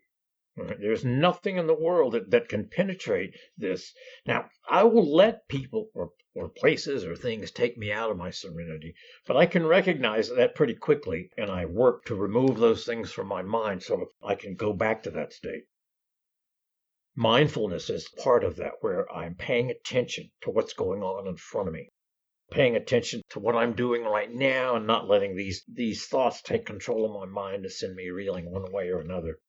[0.79, 3.93] There's nothing in the world that, that can penetrate this.
[4.25, 8.29] Now, I will let people or, or places or things take me out of my
[8.29, 8.95] serenity,
[9.27, 13.27] but I can recognize that pretty quickly, and I work to remove those things from
[13.27, 15.65] my mind so I can go back to that state.
[17.17, 21.69] Mindfulness is part of that, where I'm paying attention to what's going on in front
[21.69, 21.89] of me,
[22.51, 26.65] paying attention to what I'm doing right now, and not letting these, these thoughts take
[26.65, 29.39] control of my mind and send me reeling one way or another.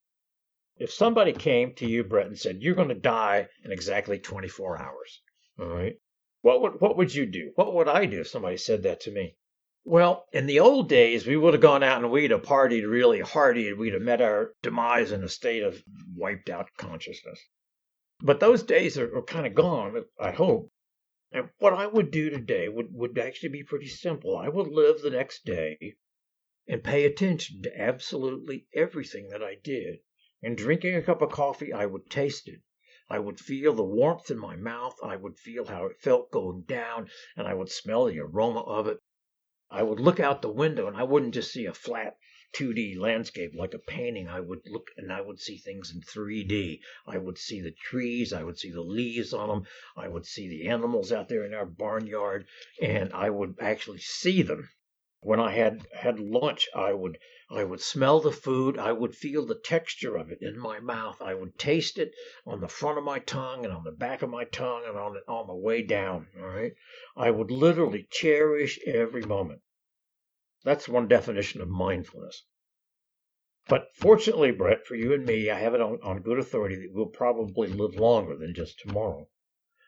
[0.76, 4.80] If somebody came to you, Brett, and said, You're going to die in exactly 24
[4.80, 5.22] hours,
[5.58, 5.98] all right,
[6.42, 7.50] what would, what would you do?
[7.56, 9.34] What would I do if somebody said that to me?
[9.84, 13.20] Well, in the old days, we would have gone out and we'd have partied really
[13.20, 15.82] hardy and we'd have met our demise in a state of
[16.14, 17.40] wiped out consciousness.
[18.22, 20.72] But those days are, are kind of gone, I hope.
[21.32, 24.38] And what I would do today would, would actually be pretty simple.
[24.38, 25.96] I would live the next day
[26.66, 29.98] and pay attention to absolutely everything that I did.
[30.40, 32.62] In drinking a cup of coffee, I would taste it.
[33.10, 34.96] I would feel the warmth in my mouth.
[35.02, 38.86] I would feel how it felt going down, and I would smell the aroma of
[38.86, 38.98] it.
[39.68, 42.16] I would look out the window, and I wouldn't just see a flat
[42.54, 44.28] 2D landscape like a painting.
[44.28, 46.80] I would look and I would see things in 3D.
[47.06, 48.32] I would see the trees.
[48.32, 49.66] I would see the leaves on them.
[49.96, 52.46] I would see the animals out there in our barnyard,
[52.80, 54.68] and I would actually see them.
[55.20, 57.18] When I had had lunch, I would
[57.50, 58.76] I would smell the food.
[58.76, 61.22] I would feel the texture of it in my mouth.
[61.22, 62.12] I would taste it
[62.44, 65.16] on the front of my tongue and on the back of my tongue and on,
[65.28, 66.26] on the way down.
[66.40, 66.72] All right.
[67.16, 69.62] I would literally cherish every moment.
[70.66, 72.42] That's one definition of mindfulness.
[73.68, 76.92] But fortunately, Brett, for you and me, I have it on, on good authority that
[76.92, 79.28] we'll probably live longer than just tomorrow.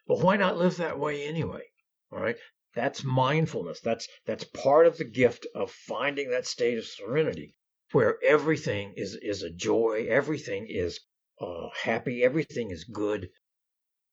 [0.07, 1.65] But why not live that way anyway?
[2.13, 2.37] All right.
[2.77, 3.81] That's mindfulness.
[3.81, 7.57] That's that's part of the gift of finding that state of serenity
[7.91, 11.01] where everything is is a joy, everything is
[11.41, 13.31] uh, happy, everything is good.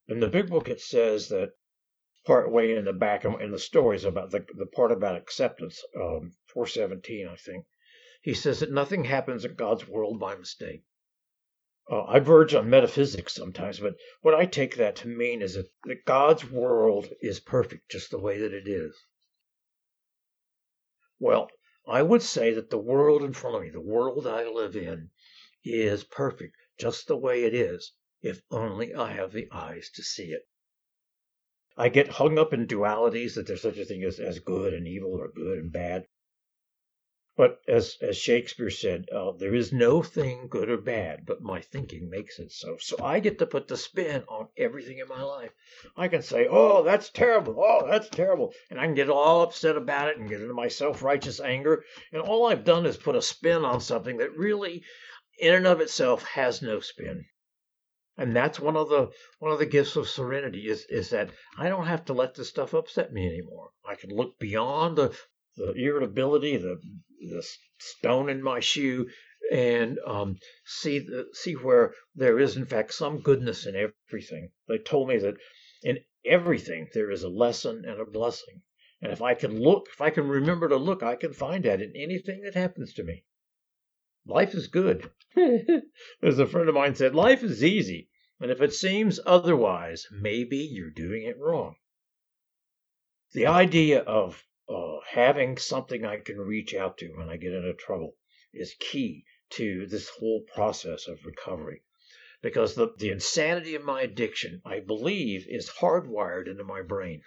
[0.08, 1.52] In the big book, it says that
[2.26, 6.36] part way in the back in the stories about the the part about acceptance, um,
[6.48, 7.66] 417, I think.
[8.22, 10.84] He says that nothing happens in God's world by mistake.
[11.88, 15.70] Uh, I verge on metaphysics sometimes, but what I take that to mean is that,
[15.84, 18.98] that God's world is perfect just the way that it is.
[21.20, 21.52] Well,
[21.88, 25.12] I would say that the world in front of me, the world I live in,
[25.64, 30.32] is perfect just the way it is, if only I have the eyes to see
[30.32, 30.48] it.
[31.78, 34.88] I get hung up in dualities that there's such a thing as, as good and
[34.88, 36.08] evil or good and bad.
[37.38, 41.60] But as, as Shakespeare said, uh, there is no thing good or bad, but my
[41.60, 42.78] thinking makes it so.
[42.80, 45.52] So I get to put the spin on everything in my life.
[45.98, 47.62] I can say, oh, that's terrible.
[47.62, 48.54] Oh, that's terrible.
[48.70, 51.84] And I can get all upset about it and get into my self righteous anger.
[52.14, 54.86] And all I've done is put a spin on something that really,
[55.38, 57.26] in and of itself, has no spin.
[58.18, 61.68] And that's one of the one of the gifts of serenity is is that I
[61.68, 63.72] don't have to let this stuff upset me anymore.
[63.86, 65.18] I can look beyond the
[65.58, 66.80] the irritability, the
[67.20, 67.46] the
[67.78, 69.10] stone in my shoe,
[69.52, 74.52] and um, see the, see where there is in fact some goodness in everything.
[74.68, 75.36] They told me that
[75.84, 78.62] in everything there is a lesson and a blessing.
[79.02, 81.82] And if I can look, if I can remember to look, I can find that
[81.82, 83.26] in anything that happens to me.
[84.28, 85.12] Life is good.
[86.22, 88.10] As a friend of mine said, life is easy.
[88.40, 91.76] And if it seems otherwise, maybe you're doing it wrong.
[93.34, 97.74] The idea of uh, having something I can reach out to when I get into
[97.74, 98.16] trouble
[98.52, 101.84] is key to this whole process of recovery.
[102.42, 107.22] Because the, the insanity of my addiction, I believe, is hardwired into my brain.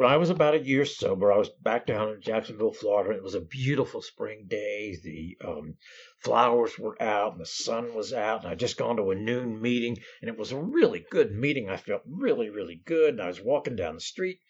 [0.00, 3.14] When I was about a year sober, I was back down in Jacksonville, Florida.
[3.14, 4.96] It was a beautiful spring day.
[4.96, 5.76] The um,
[6.20, 8.42] flowers were out and the sun was out.
[8.42, 11.68] And I'd just gone to a noon meeting, and it was a really good meeting.
[11.68, 13.10] I felt really, really good.
[13.10, 14.40] And I was walking down the street,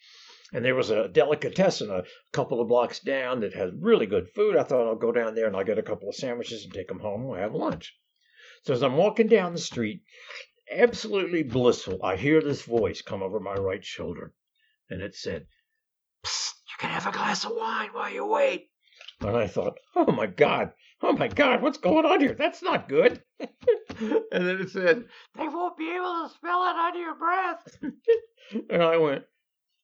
[0.53, 4.57] and there was a delicatessen a couple of blocks down that had really good food.
[4.57, 6.87] I thought I'll go down there and I'll get a couple of sandwiches and take
[6.87, 7.99] them home and have lunch.
[8.63, 10.03] So as I'm walking down the street,
[10.71, 14.33] absolutely blissful, I hear this voice come over my right shoulder.
[14.91, 15.47] And it said,
[16.25, 18.69] Psst, you can have a glass of wine while you wait.
[19.21, 20.73] And I thought, oh my God,
[21.03, 22.35] oh my God, what's going on here?
[22.35, 23.23] That's not good.
[23.39, 23.49] and
[24.31, 25.05] then it said,
[25.37, 27.79] they won't be able to smell it under your breath.
[28.71, 29.25] and I went,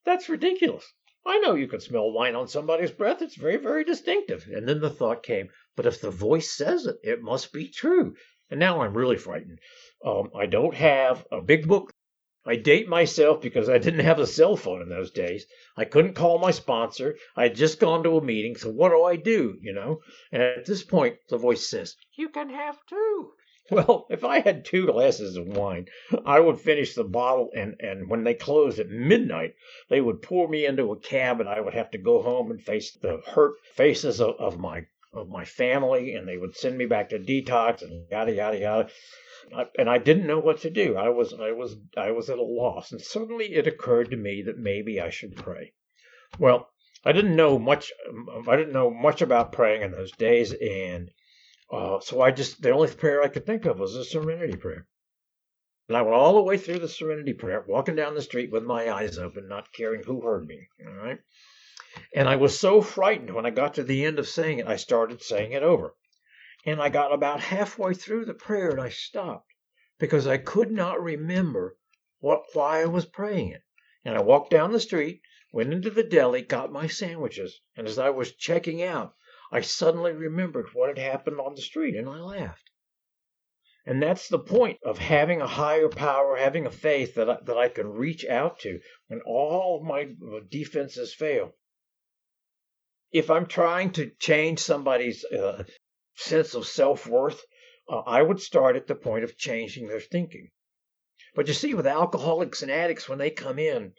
[0.04, 0.90] that's ridiculous.
[1.26, 3.20] I know you can smell wine on somebody's breath.
[3.20, 4.46] It's very, very distinctive.
[4.50, 8.14] And then the thought came, but if the voice says it, it must be true.
[8.48, 9.58] And now I'm really frightened.
[10.04, 11.92] Um, I don't have a big book.
[12.48, 15.46] I date myself because I didn't have a cell phone in those days.
[15.76, 17.18] I couldn't call my sponsor.
[17.34, 18.56] I had just gone to a meeting.
[18.56, 19.58] So what do I do?
[19.60, 20.00] You know?
[20.30, 23.32] And at this point, the voice says, You can have two.
[23.68, 25.88] Well, if I had two glasses of wine,
[26.24, 29.56] I would finish the bottle, and, and when they closed at midnight,
[29.88, 32.62] they would pour me into a cab, and I would have to go home and
[32.62, 36.86] face the hurt faces of, of my of my family, and they would send me
[36.86, 38.90] back to detox and yada yada yada.
[39.78, 40.96] And I didn't know what to do.
[40.96, 44.42] I was I was I was at a loss, and suddenly it occurred to me
[44.42, 45.72] that maybe I should pray.
[46.38, 46.68] Well,
[47.04, 47.92] I didn't know much.
[48.48, 51.10] I didn't know much about praying in those days, and
[51.70, 54.86] uh, so I just, the only prayer I could think of was a serenity prayer.
[55.88, 58.64] And I went all the way through the serenity prayer, walking down the street with
[58.64, 60.68] my eyes open, not caring who heard me.
[60.84, 61.18] All right.
[62.14, 64.76] And I was so frightened when I got to the end of saying it, I
[64.76, 65.94] started saying it over.
[66.68, 69.52] And I got about halfway through the prayer and I stopped
[70.00, 71.78] because I could not remember
[72.18, 73.62] what why I was praying it.
[74.04, 78.00] And I walked down the street, went into the deli, got my sandwiches, and as
[78.00, 79.14] I was checking out,
[79.52, 82.68] I suddenly remembered what had happened on the street and I laughed.
[83.84, 87.56] And that's the point of having a higher power, having a faith that I, that
[87.56, 90.08] I can reach out to when all my
[90.50, 91.54] defenses fail.
[93.12, 95.62] If I'm trying to change somebody's uh,
[96.16, 97.44] sense of self worth,
[97.88, 100.50] uh, I would start at the point of changing their thinking.
[101.34, 103.94] But you see, with alcoholics and addicts, when they come in,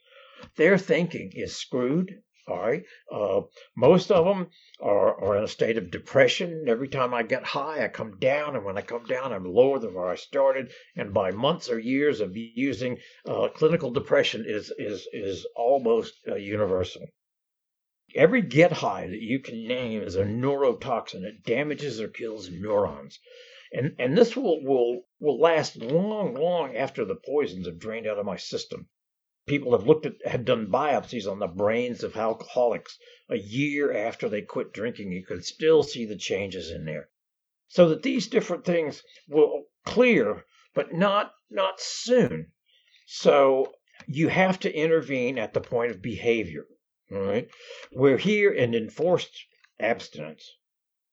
[0.56, 2.84] their thinking is screwed all right.
[3.12, 3.42] Uh,
[3.76, 4.48] most of them
[4.80, 6.66] are, are in a state of depression.
[6.70, 8.56] Every time I get high, I come down.
[8.56, 10.72] And when I come down, I'm lower than where I started.
[10.96, 16.36] And by months or years of using uh, clinical depression is, is, is almost uh,
[16.36, 17.06] universal.
[18.18, 21.24] Every get high that you can name is a neurotoxin.
[21.24, 23.20] It damages or kills neurons.
[23.72, 28.18] And, and this will, will, will last long, long after the poisons have drained out
[28.18, 28.90] of my system.
[29.46, 32.98] People have looked at had done biopsies on the brains of alcoholics
[33.30, 35.12] a year after they quit drinking.
[35.12, 37.10] You can still see the changes in there.
[37.68, 40.44] So that these different things will clear
[40.74, 42.52] but not not soon.
[43.06, 43.76] So
[44.08, 46.66] you have to intervene at the point of behavior
[47.10, 47.48] all right.
[47.92, 49.46] We're here in enforced
[49.80, 50.58] abstinence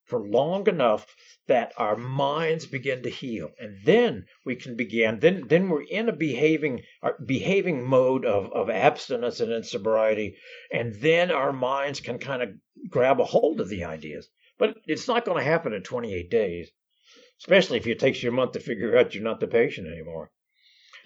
[0.04, 1.14] for long enough
[1.46, 3.50] that our minds begin to heal.
[3.60, 6.82] And then we can begin then then we're in a behaving
[7.24, 10.36] behaving mode of, of abstinence and in sobriety
[10.72, 12.48] and then our minds can kind of
[12.88, 14.28] grab a hold of the ideas.
[14.58, 16.72] But it's not going to happen in 28 days
[17.38, 20.30] especially if it takes you a month to figure out you're not the patient anymore.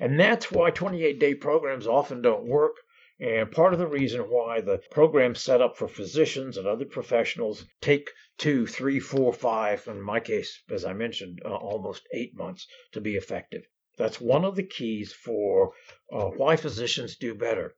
[0.01, 2.77] And that's why 28 day programs often don't work
[3.21, 7.67] and part of the reason why the programs set up for physicians and other professionals
[7.81, 12.69] take two, three, four, five, in my case, as I mentioned, uh, almost eight months
[12.93, 13.65] to be effective.
[13.97, 15.73] That's one of the keys for
[16.13, 17.75] uh, why physicians do better.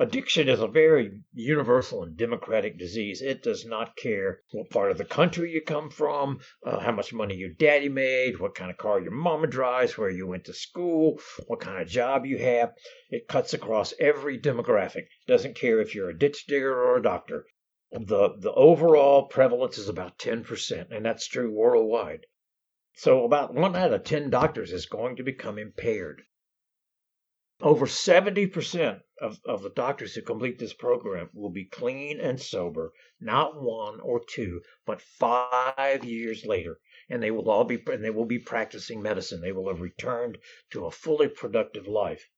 [0.00, 3.20] Addiction is a very universal and democratic disease.
[3.20, 7.12] It does not care what part of the country you come from, uh, how much
[7.12, 10.54] money your daddy made, what kind of car your mama drives, where you went to
[10.54, 12.74] school, what kind of job you have.
[13.10, 15.06] It cuts across every demographic.
[15.06, 17.44] It doesn't care if you're a ditch digger or a doctor.
[17.90, 22.24] The, the overall prevalence is about 10%, and that's true worldwide.
[22.94, 26.22] So about one out of 10 doctors is going to become impaired.
[27.60, 32.92] Over 70% of, of the doctors who complete this program will be clean and sober,
[33.18, 36.78] not one or two, but five years later.
[37.08, 39.40] And they will all be and they will be practicing medicine.
[39.40, 40.38] They will have returned
[40.70, 42.30] to a fully productive life.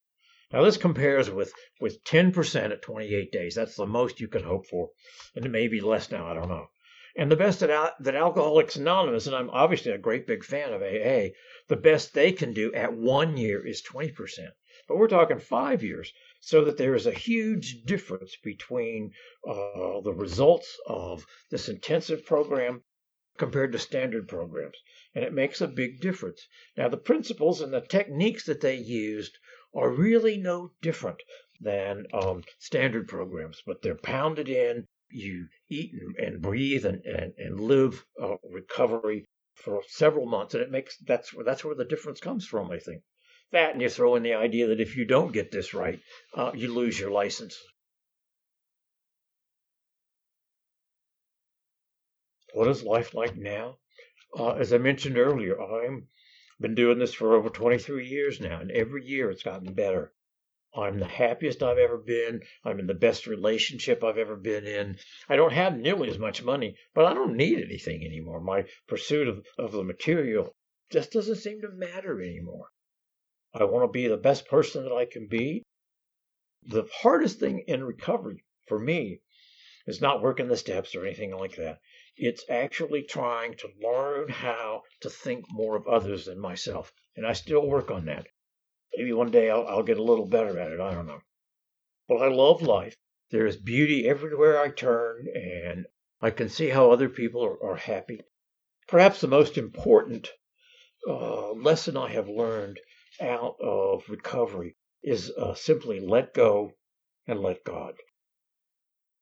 [0.51, 3.53] Now this compares with with 10% at 28 days.
[3.53, 4.89] That's the most you could hope for,
[5.35, 6.25] and it may be less now.
[6.25, 6.71] I don't know.
[7.15, 10.81] And the best that, that Alcoholics Anonymous, and I'm obviously a great big fan of
[10.81, 11.35] AA,
[11.67, 14.15] the best they can do at one year is 20%
[14.91, 16.11] but we're talking five years,
[16.41, 19.13] so that there is a huge difference between
[19.47, 22.83] uh, the results of this intensive program
[23.37, 24.75] compared to standard programs.
[25.15, 26.45] And it makes a big difference.
[26.75, 29.37] Now, the principles and the techniques that they used
[29.73, 31.23] are really no different
[31.61, 34.85] than um, standard programs, but they're pounded in.
[35.09, 39.23] You eat and, breathe and, and, and live uh, recovery
[39.55, 42.71] for several months, and it makes that's where that's where the difference comes from.
[42.71, 43.03] I think
[43.51, 45.99] that and you throw in the idea that if you don't get this right,
[46.35, 47.57] uh, you lose your license.
[52.53, 53.77] What is life like now?
[54.37, 56.03] Uh, as I mentioned earlier, I've
[56.59, 60.13] been doing this for over 23 years now, and every year it's gotten better.
[60.73, 62.41] I'm the happiest I've ever been.
[62.63, 64.97] I'm in the best relationship I've ever been in.
[65.27, 68.39] I don't have nearly as much money, but I don't need anything anymore.
[68.39, 70.55] My pursuit of, of the material
[70.89, 72.67] just doesn't seem to matter anymore.
[73.53, 75.63] I want to be the best person that I can be.
[76.63, 79.19] The hardest thing in recovery for me
[79.87, 81.79] is not working the steps or anything like that.
[82.15, 86.93] It's actually trying to learn how to think more of others than myself.
[87.15, 88.27] And I still work on that.
[88.95, 90.79] Maybe one day I'll, I'll get a little better at it.
[90.79, 91.21] I don't know.
[92.07, 92.95] But I love life.
[93.31, 95.85] There is beauty everywhere I turn, and
[96.21, 98.21] I can see how other people are, are happy.
[98.87, 100.29] Perhaps the most important
[101.07, 102.79] uh, lesson I have learned
[103.19, 106.73] out of recovery is uh, simply let go
[107.27, 107.95] and let God.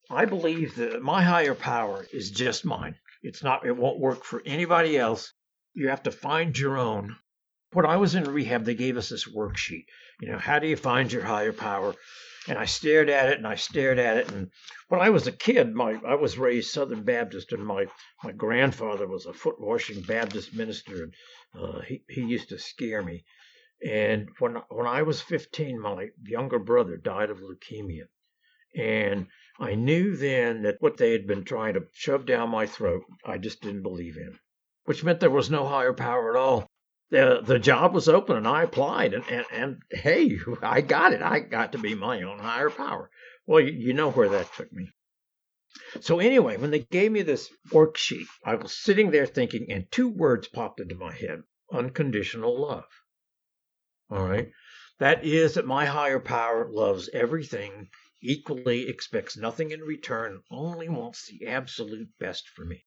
[0.09, 2.95] I believe that my higher power is just mine.
[3.21, 5.33] It's not, it won't work for anybody else.
[5.73, 7.15] You have to find your own.
[7.73, 9.85] When I was in rehab, they gave us this worksheet.
[10.19, 11.93] You know, how do you find your higher power?
[12.47, 14.31] And I stared at it and I stared at it.
[14.31, 14.49] And
[14.87, 17.85] when I was a kid, my I was raised Southern Baptist, and my
[18.23, 21.13] my grandfather was a foot washing Baptist minister, and
[21.53, 23.23] uh, he he used to scare me.
[23.85, 28.07] And when when I was 15, my younger brother died of leukemia,
[28.75, 29.27] and
[29.57, 33.37] I knew then that what they had been trying to shove down my throat, I
[33.37, 34.37] just didn't believe in,
[34.85, 36.69] which meant there was no higher power at all.
[37.09, 41.21] The, the job was open and I applied and, and, and hey, I got it.
[41.21, 43.09] I got to be my own higher power.
[43.45, 44.91] Well, you, you know where that took me.
[46.01, 50.09] So anyway, when they gave me this worksheet, I was sitting there thinking, and two
[50.09, 52.85] words popped into my head: unconditional love.
[54.09, 54.51] All right,
[54.97, 57.89] that is that my higher power loves everything
[58.21, 62.85] equally, expects nothing in return, only wants the absolute best for me.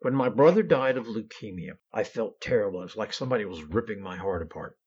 [0.00, 2.80] When my brother died of leukemia, I felt terrible.
[2.80, 4.78] It was like somebody was ripping my heart apart.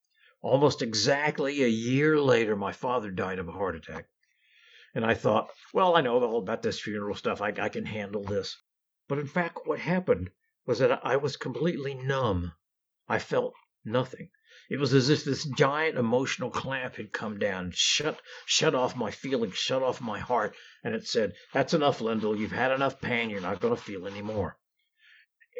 [0.42, 4.08] Almost exactly a year later, my father died of a heart attack.
[4.96, 7.42] And I thought, well, I know all about this funeral stuff.
[7.42, 8.58] I, I can handle this.
[9.08, 10.32] But in fact, what happened
[10.66, 12.54] was that I was completely numb.
[13.08, 13.54] I felt
[13.86, 14.30] nothing.
[14.70, 19.12] It was as if this giant emotional clamp had come down, shut shut off my
[19.12, 22.36] feelings, shut off my heart, and it said, "That's enough, Linville.
[22.36, 23.30] You've had enough pain.
[23.30, 24.58] You're not going to feel any more."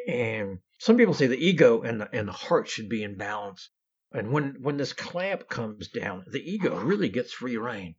[0.06, 3.70] And some people say the ego and the, and the heart should be in balance.
[4.12, 7.94] And when when this clamp comes down, the ego really gets free rein.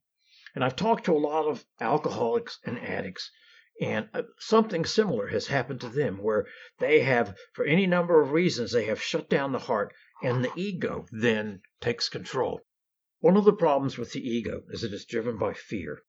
[0.53, 3.31] And I've talked to a lot of alcoholics and addicts,
[3.79, 6.45] and uh, something similar has happened to them where
[6.79, 9.93] they have, for any number of reasons, they have shut down the heart,
[10.23, 12.61] and the ego then takes control.
[13.19, 16.01] One of the problems with the ego is it's driven by fear,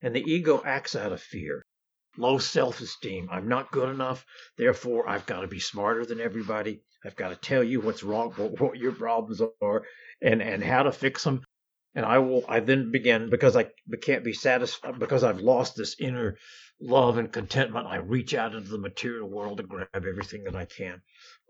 [0.00, 1.64] and the ego acts out of fear.
[2.16, 3.28] Low self esteem.
[3.30, 4.24] I'm not good enough,
[4.56, 6.82] therefore, I've got to be smarter than everybody.
[7.04, 9.84] I've got to tell you what's wrong, what, what your problems are,
[10.22, 11.42] and, and how to fix them
[11.96, 13.68] and I will I then begin because I
[14.02, 16.36] can't be satisfied because I've lost this inner
[16.78, 17.86] love and contentment.
[17.86, 21.00] I reach out into the material world to grab everything that I can,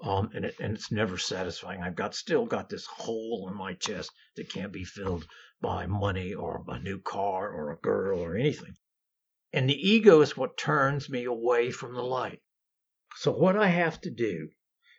[0.02, 1.82] um, and it, and it's never satisfying.
[1.82, 5.26] I've got still got this hole in my chest that can't be filled
[5.60, 8.76] by money or a new car or a girl or anything.
[9.52, 12.42] And the ego is what turns me away from the light.
[13.16, 14.50] So what I have to do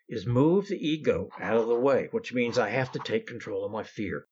[0.09, 3.65] is move the ego out of the way, which means I have to take control
[3.65, 4.27] of my fear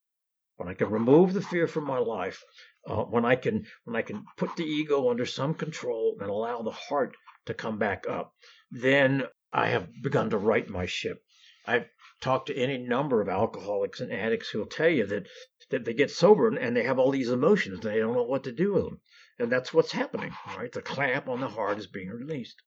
[0.57, 2.41] when I can remove the fear from my life,
[2.87, 6.61] uh, when I can when I can put the ego under some control and allow
[6.61, 7.15] the heart
[7.47, 8.33] to come back up,
[8.71, 9.23] then
[9.57, 11.23] I have begun to right my ship.
[11.65, 11.87] I've
[12.19, 15.27] talked to any number of alcoholics and addicts who will tell you that
[15.69, 18.43] that they get sober and they have all these emotions and they don't know what
[18.43, 19.01] to do with them.
[19.39, 20.73] And that's what's happening, right?
[20.73, 22.61] The clamp on the heart is being released.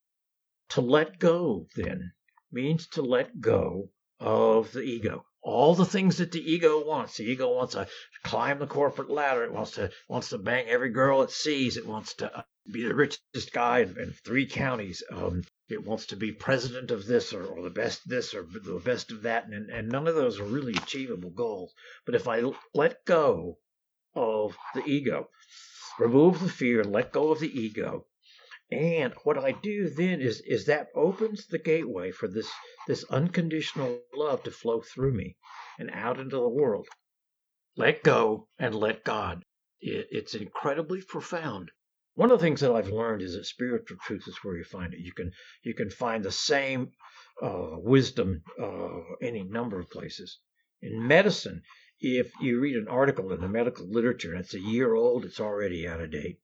[0.71, 2.13] To let go, then,
[2.51, 7.17] means to let go of the ego all the things that the ego wants.
[7.17, 7.87] The ego wants to
[8.25, 9.45] climb the corporate ladder.
[9.45, 11.77] It wants to wants to bang every girl it sees.
[11.77, 15.03] It wants to be the richest guy in, in three counties.
[15.11, 18.81] Um, it wants to be president of this or, or the best this or the
[18.85, 21.75] best of that, and, and none of those are really achievable goals.
[22.07, 22.43] But if I
[22.75, 23.59] let go
[24.15, 25.29] of the ego,
[25.99, 28.07] remove the fear, let go of the ego,
[28.71, 32.51] and what I do then is is that opens the gateway for this
[32.87, 35.37] this unconditional love to flow through me
[35.79, 36.87] and out into the world.
[37.77, 39.43] Let go and let God.
[39.81, 41.71] It, it's incredibly profound.
[42.19, 44.93] One of the things that I've learned is that spiritual truth is where you find
[44.93, 44.99] it.
[44.99, 45.31] You can
[45.63, 46.91] you can find the same
[47.41, 50.41] uh, wisdom uh, any number of places.
[50.83, 51.63] In medicine,
[52.01, 55.39] if you read an article in the medical literature and it's a year old, it's
[55.39, 56.41] already out of date.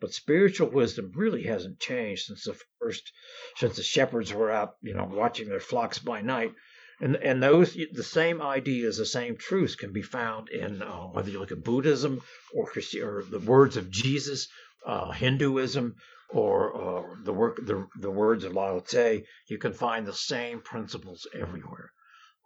[0.00, 3.12] But spiritual wisdom really hasn't changed since the first,
[3.56, 6.54] since the shepherds were out, you know, watching their flocks by night.
[7.00, 11.28] And, and those the same ideas, the same truths can be found in uh, whether
[11.28, 12.22] you look at Buddhism
[12.54, 14.48] or, or the words of Jesus,
[14.86, 15.94] uh, Hinduism,
[16.30, 19.24] or uh, the work the, the words of Lao Tse.
[19.48, 21.92] You can find the same principles everywhere.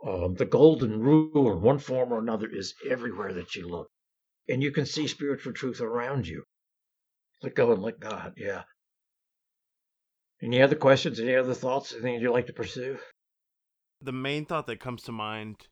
[0.07, 3.89] Um, the golden rule, in one form or another, is everywhere that you look,
[4.49, 6.45] and you can see spiritual truth around you.
[7.43, 8.35] Let go and let God.
[8.37, 8.63] Yeah.
[10.43, 11.19] Any other questions?
[11.19, 11.93] Any other thoughts?
[11.93, 12.99] Anything you'd like to pursue?
[14.03, 15.69] The main thought that comes to mind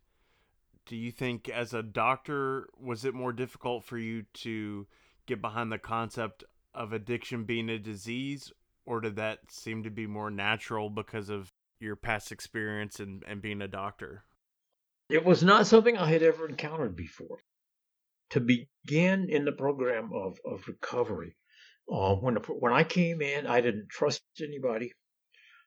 [0.87, 4.87] do you think, as a doctor, was it more difficult for you to
[5.27, 6.45] get behind the concept
[6.75, 8.53] of addiction being a disease,
[8.87, 13.41] or did that seem to be more natural because of your past experience and, and
[13.41, 14.25] being a doctor?
[15.09, 17.39] It was not something I had ever encountered before.
[18.31, 21.37] To begin in the program of, of recovery,
[21.93, 24.93] uh, when, when I came in, I didn't trust anybody.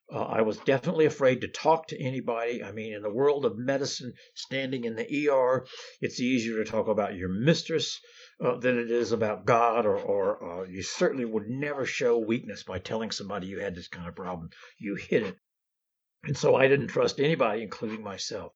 [0.10, 2.64] Uh, I was definitely afraid to talk to anybody.
[2.64, 5.68] I mean, in the world of medicine, standing in the ER,
[5.99, 7.99] it's easier to talk about your mistress
[8.39, 12.64] uh, than it is about God, or, or uh, you certainly would never show weakness
[12.64, 14.49] by telling somebody you had this kind of problem.
[14.80, 15.38] You hid it.
[16.24, 18.53] And so I didn't trust anybody, including myself.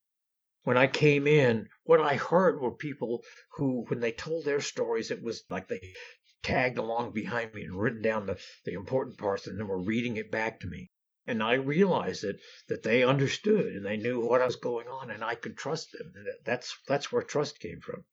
[0.63, 3.23] When I came in, what I heard were people
[3.57, 5.95] who, when they told their stories, it was like they
[6.43, 10.17] tagged along behind me and written down the, the important parts and then were reading
[10.17, 10.90] it back to me.
[11.27, 15.23] And I realized that that they understood and they knew what was going on, and
[15.23, 16.11] I could trust them.
[16.43, 18.05] That's that's where trust came from.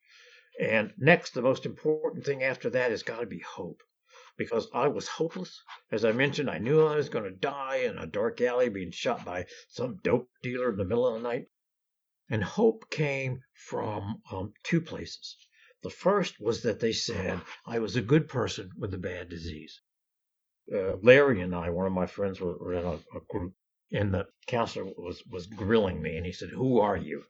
[0.61, 3.83] And next, the most important thing after that has got to be hope,
[4.37, 5.63] because I was hopeless.
[5.91, 8.91] As I mentioned, I knew I was going to die in a dark alley, being
[8.91, 11.49] shot by some dope dealer in the middle of the night.
[12.29, 15.35] And hope came from um, two places.
[15.83, 19.81] The first was that they said I was a good person with a bad disease
[20.73, 23.55] uh, Larry and I, one of my friends, were, were in a, a, group,
[23.93, 27.25] and the counselor was was grilling me, and he said, "Who are you?"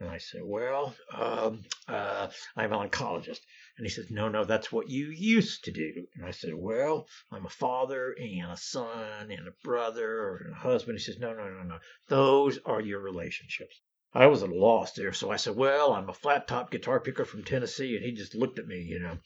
[0.00, 3.40] And I said, "Well, um, uh, I'm an oncologist."
[3.76, 7.08] And he said, "No, no, that's what you used to do." And I said, "Well,
[7.30, 11.34] I'm a father and a son and a brother and a husband." He says, "No,
[11.34, 11.78] no, no, no.
[12.06, 13.80] Those are your relationships."
[14.14, 17.00] I was at a loss there, so I said, "Well, I'm a flat top guitar
[17.00, 19.18] picker from Tennessee," and he just looked at me, you know.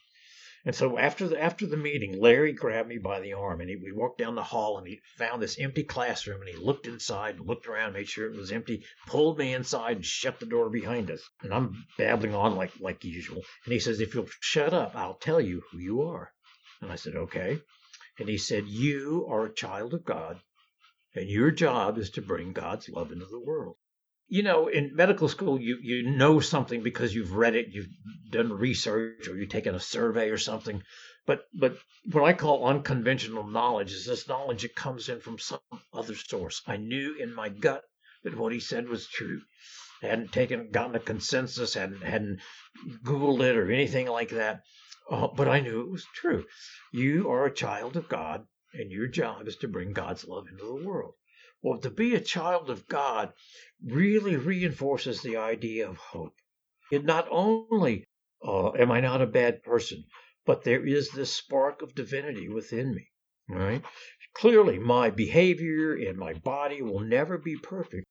[0.64, 3.74] And so after the after the meeting, Larry grabbed me by the arm and he,
[3.74, 7.34] we walked down the hall and he found this empty classroom and he looked inside,
[7.34, 10.70] and looked around, made sure it was empty, pulled me inside and shut the door
[10.70, 11.28] behind us.
[11.40, 13.42] And I'm babbling on like like usual.
[13.64, 16.32] And he says, "If you'll shut up, I'll tell you who you are."
[16.80, 17.60] And I said, "Okay."
[18.20, 20.40] And he said, "You are a child of God,
[21.12, 23.78] and your job is to bring God's love into the world."
[24.32, 27.90] You know, in medical school, you, you know something because you've read it, you've
[28.30, 30.82] done research, or you've taken a survey or something.
[31.26, 31.76] But but
[32.10, 35.60] what I call unconventional knowledge is this knowledge that comes in from some
[35.92, 36.62] other source.
[36.66, 37.84] I knew in my gut
[38.24, 39.42] that what he said was true.
[40.02, 42.40] I hadn't taken gotten a consensus, hadn't hadn't
[43.04, 44.62] Googled it or anything like that.
[45.10, 46.46] Uh, but I knew it was true.
[46.90, 50.64] You are a child of God, and your job is to bring God's love into
[50.64, 51.16] the world.
[51.62, 53.32] Well, to be a child of God
[53.84, 56.34] really reinforces the idea of hope.
[56.90, 58.04] It not only
[58.44, 60.04] uh, am I not a bad person,
[60.44, 63.08] but there is this spark of divinity within me.
[63.48, 63.82] Right?
[64.34, 68.06] Clearly, my behavior and my body will never be perfect.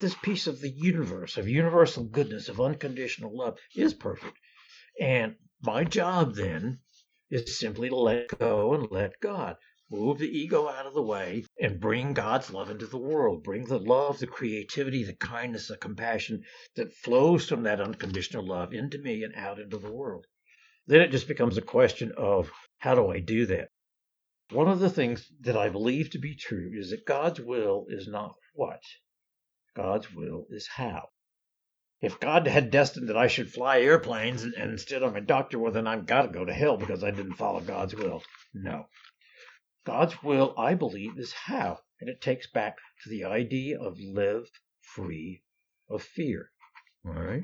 [0.00, 4.36] This piece of the universe, of universal goodness, of unconditional love, is perfect.
[5.00, 6.80] And my job then
[7.30, 9.56] is simply to let go and let God
[9.92, 13.44] move the ego out of the way and bring God's love into the world.
[13.44, 16.42] Bring the love, the creativity, the kindness, the compassion
[16.76, 20.26] that flows from that unconditional love into me and out into the world.
[20.86, 23.68] Then it just becomes a question of how do I do that?
[24.50, 28.08] One of the things that I believe to be true is that God's will is
[28.08, 28.82] not what,
[29.74, 31.08] God's will is how.
[32.00, 35.58] If God had destined that I should fly airplanes and, and instead I'm a doctor,
[35.58, 38.22] well, then I've got to go to hell because I didn't follow God's will.
[38.52, 38.86] No.
[39.84, 41.80] God's will, I believe, is how.
[42.00, 44.48] And it takes back to the idea of live
[44.80, 45.42] free
[45.88, 46.50] of fear.
[47.04, 47.42] All right?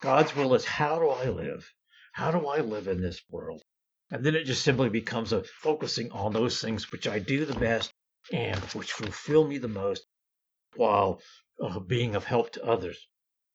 [0.00, 1.72] God's will is how do I live?
[2.12, 3.62] How do I live in this world?
[4.10, 7.58] And then it just simply becomes a focusing on those things which I do the
[7.58, 7.92] best
[8.32, 10.06] and which fulfill me the most
[10.76, 11.20] while
[11.62, 13.08] uh, being of help to others.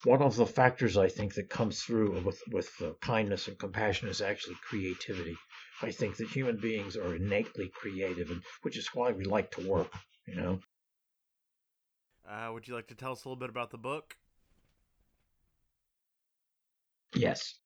[0.03, 4.09] One of the factors I think that comes through with, with uh, kindness and compassion
[4.09, 5.37] is actually creativity.
[5.83, 9.67] I think that human beings are innately creative, and which is why we like to
[9.67, 9.93] work.
[10.25, 10.59] You know.
[12.25, 14.15] Uh, would you like to tell us a little bit about the book?
[17.13, 17.59] Yes.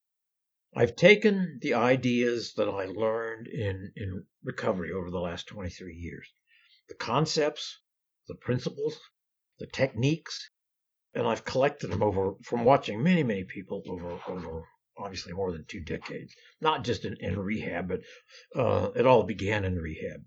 [0.76, 6.28] I've taken the ideas that I learned in, in recovery over the last 23 years
[6.90, 7.80] the concepts,
[8.28, 9.00] the principles,
[9.60, 10.50] the techniques,
[11.14, 14.64] and I've collected them over from watching many, many people over over
[15.00, 18.02] obviously more than two decades, not just in, in rehab, but
[18.56, 20.24] uh, it all began in rehab.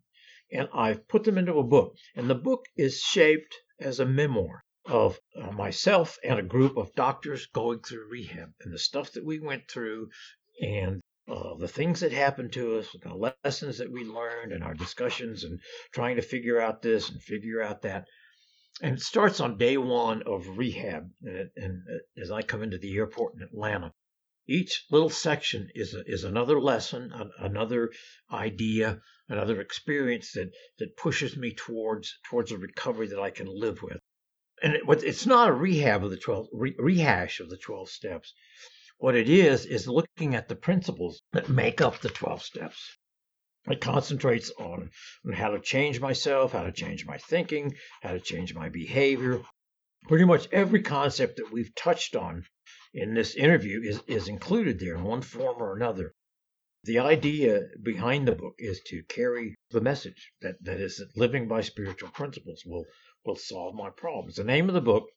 [0.52, 1.94] And I've put them into a book.
[2.16, 6.94] And the book is shaped as a memoir of uh, myself and a group of
[6.94, 10.08] doctors going through rehab and the stuff that we went through
[10.60, 11.00] and
[11.30, 15.44] uh, the things that happened to us, the lessons that we learned, and our discussions,
[15.44, 15.60] and
[15.92, 18.04] trying to figure out this and figure out that.
[18.82, 21.08] And it starts on day one of rehab.
[21.22, 21.82] And, and
[22.20, 23.92] as I come into the airport in Atlanta,
[24.50, 27.90] each little section is a, is another lesson, another
[28.32, 33.80] idea, another experience that that pushes me towards towards a recovery that I can live
[33.80, 33.98] with.
[34.60, 38.34] And it, it's not a rehab of the twelve re, rehash of the twelve steps.
[38.98, 42.98] What it is is looking at the principles that make up the twelve steps.
[43.66, 44.90] It concentrates on,
[45.24, 49.42] on how to change myself, how to change my thinking, how to change my behavior.
[50.08, 52.44] Pretty much every concept that we've touched on
[52.92, 56.14] in this interview is, is included there in one form or another.
[56.84, 61.46] The idea behind the book is to carry the message that, that is that living
[61.46, 62.86] by spiritual principles will,
[63.24, 64.36] will solve my problems.
[64.36, 65.08] The name of the book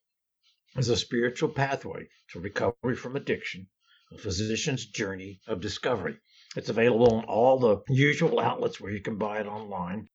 [0.76, 3.70] is A Spiritual Pathway to Recovery from Addiction,
[4.12, 6.18] a physician's journey of discovery.
[6.56, 10.10] It's available on all the usual outlets where you can buy it online.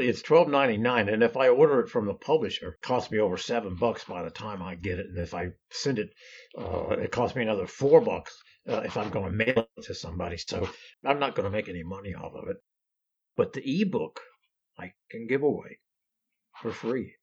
[0.00, 3.18] It's twelve ninety nine, and if I order it from the publisher, it costs me
[3.18, 5.06] over seven bucks by the time I get it.
[5.06, 6.10] And if I send it,
[6.56, 9.94] uh, it costs me another four bucks uh, if I'm going to mail it to
[9.96, 10.36] somebody.
[10.36, 10.68] So
[11.04, 12.58] I'm not going to make any money off of it.
[13.36, 14.20] But the ebook
[14.78, 15.80] I can give away
[16.62, 17.16] for free,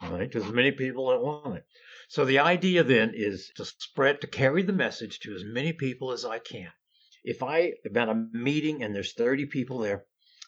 [0.00, 0.30] right?
[0.30, 1.64] To as many people that want it.
[2.08, 6.12] So the idea then is to spread, to carry the message to as many people
[6.12, 6.70] as I can.
[7.24, 10.04] If I am at a meeting and there's 30 people there,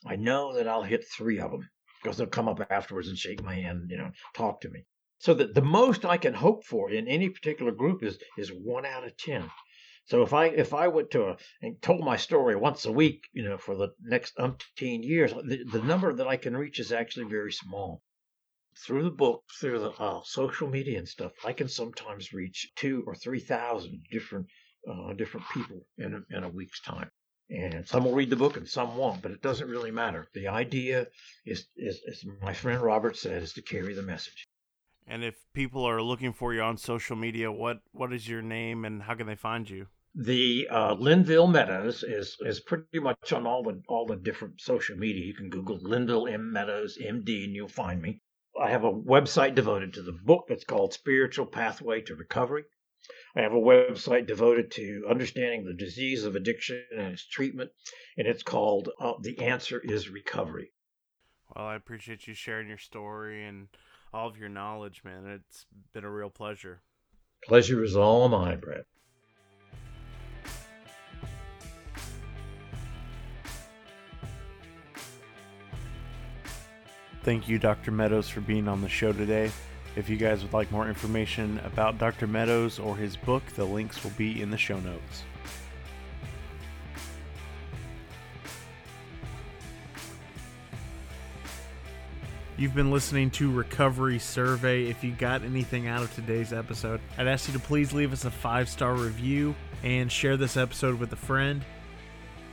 [0.07, 1.69] I know that I'll hit three of them
[2.03, 4.85] because they'll come up afterwards and shake my hand, you know, talk to me.
[5.19, 8.85] So that the most I can hope for in any particular group is is one
[8.85, 9.49] out of ten.
[10.07, 13.29] So if I if I went to a, and told my story once a week,
[13.33, 16.91] you know, for the next umpteen years, the, the number that I can reach is
[16.91, 18.03] actually very small.
[18.85, 23.05] Through the book, through the uh, social media and stuff, I can sometimes reach two
[23.07, 24.47] or three thousand different
[24.91, 27.11] uh, different people in a, in a week's time.
[27.51, 30.29] And some will read the book and some won't, but it doesn't really matter.
[30.33, 31.09] The idea
[31.45, 34.49] is, is, as my friend Robert said, is to carry the message.
[35.07, 38.85] And if people are looking for you on social media, what what is your name
[38.85, 39.89] and how can they find you?
[40.15, 44.97] The uh, Linville Meadows is is pretty much on all the all the different social
[44.97, 45.27] media.
[45.27, 48.21] You can Google Linville M Meadows MD and you'll find me.
[48.61, 50.45] I have a website devoted to the book.
[50.49, 52.65] It's called Spiritual Pathway to Recovery.
[53.35, 57.71] I have a website devoted to understanding the disease of addiction and its treatment,
[58.19, 60.73] and it's called uh, The Answer is Recovery.
[61.55, 63.69] Well, I appreciate you sharing your story and
[64.13, 65.27] all of your knowledge, man.
[65.27, 65.65] It's
[65.95, 66.83] been a real pleasure.
[67.45, 68.85] Pleasure is all mine, Brett.
[77.23, 77.93] Thank you, Dr.
[77.93, 79.51] Meadows, for being on the show today.
[79.95, 82.27] If you guys would like more information about Dr.
[82.27, 85.25] Meadows or his book, the links will be in the show notes.
[92.57, 94.85] You've been listening to Recovery Survey.
[94.85, 98.25] If you got anything out of today's episode, I'd ask you to please leave us
[98.25, 101.65] a five star review and share this episode with a friend.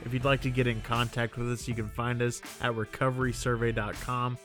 [0.04, 4.38] If you'd like to get in contact with us, you can find us at recoverysurvey.com.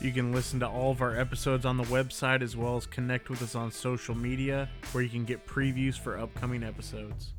[0.00, 3.28] You can listen to all of our episodes on the website as well as connect
[3.28, 7.34] with us on social media where you can get previews for upcoming episodes.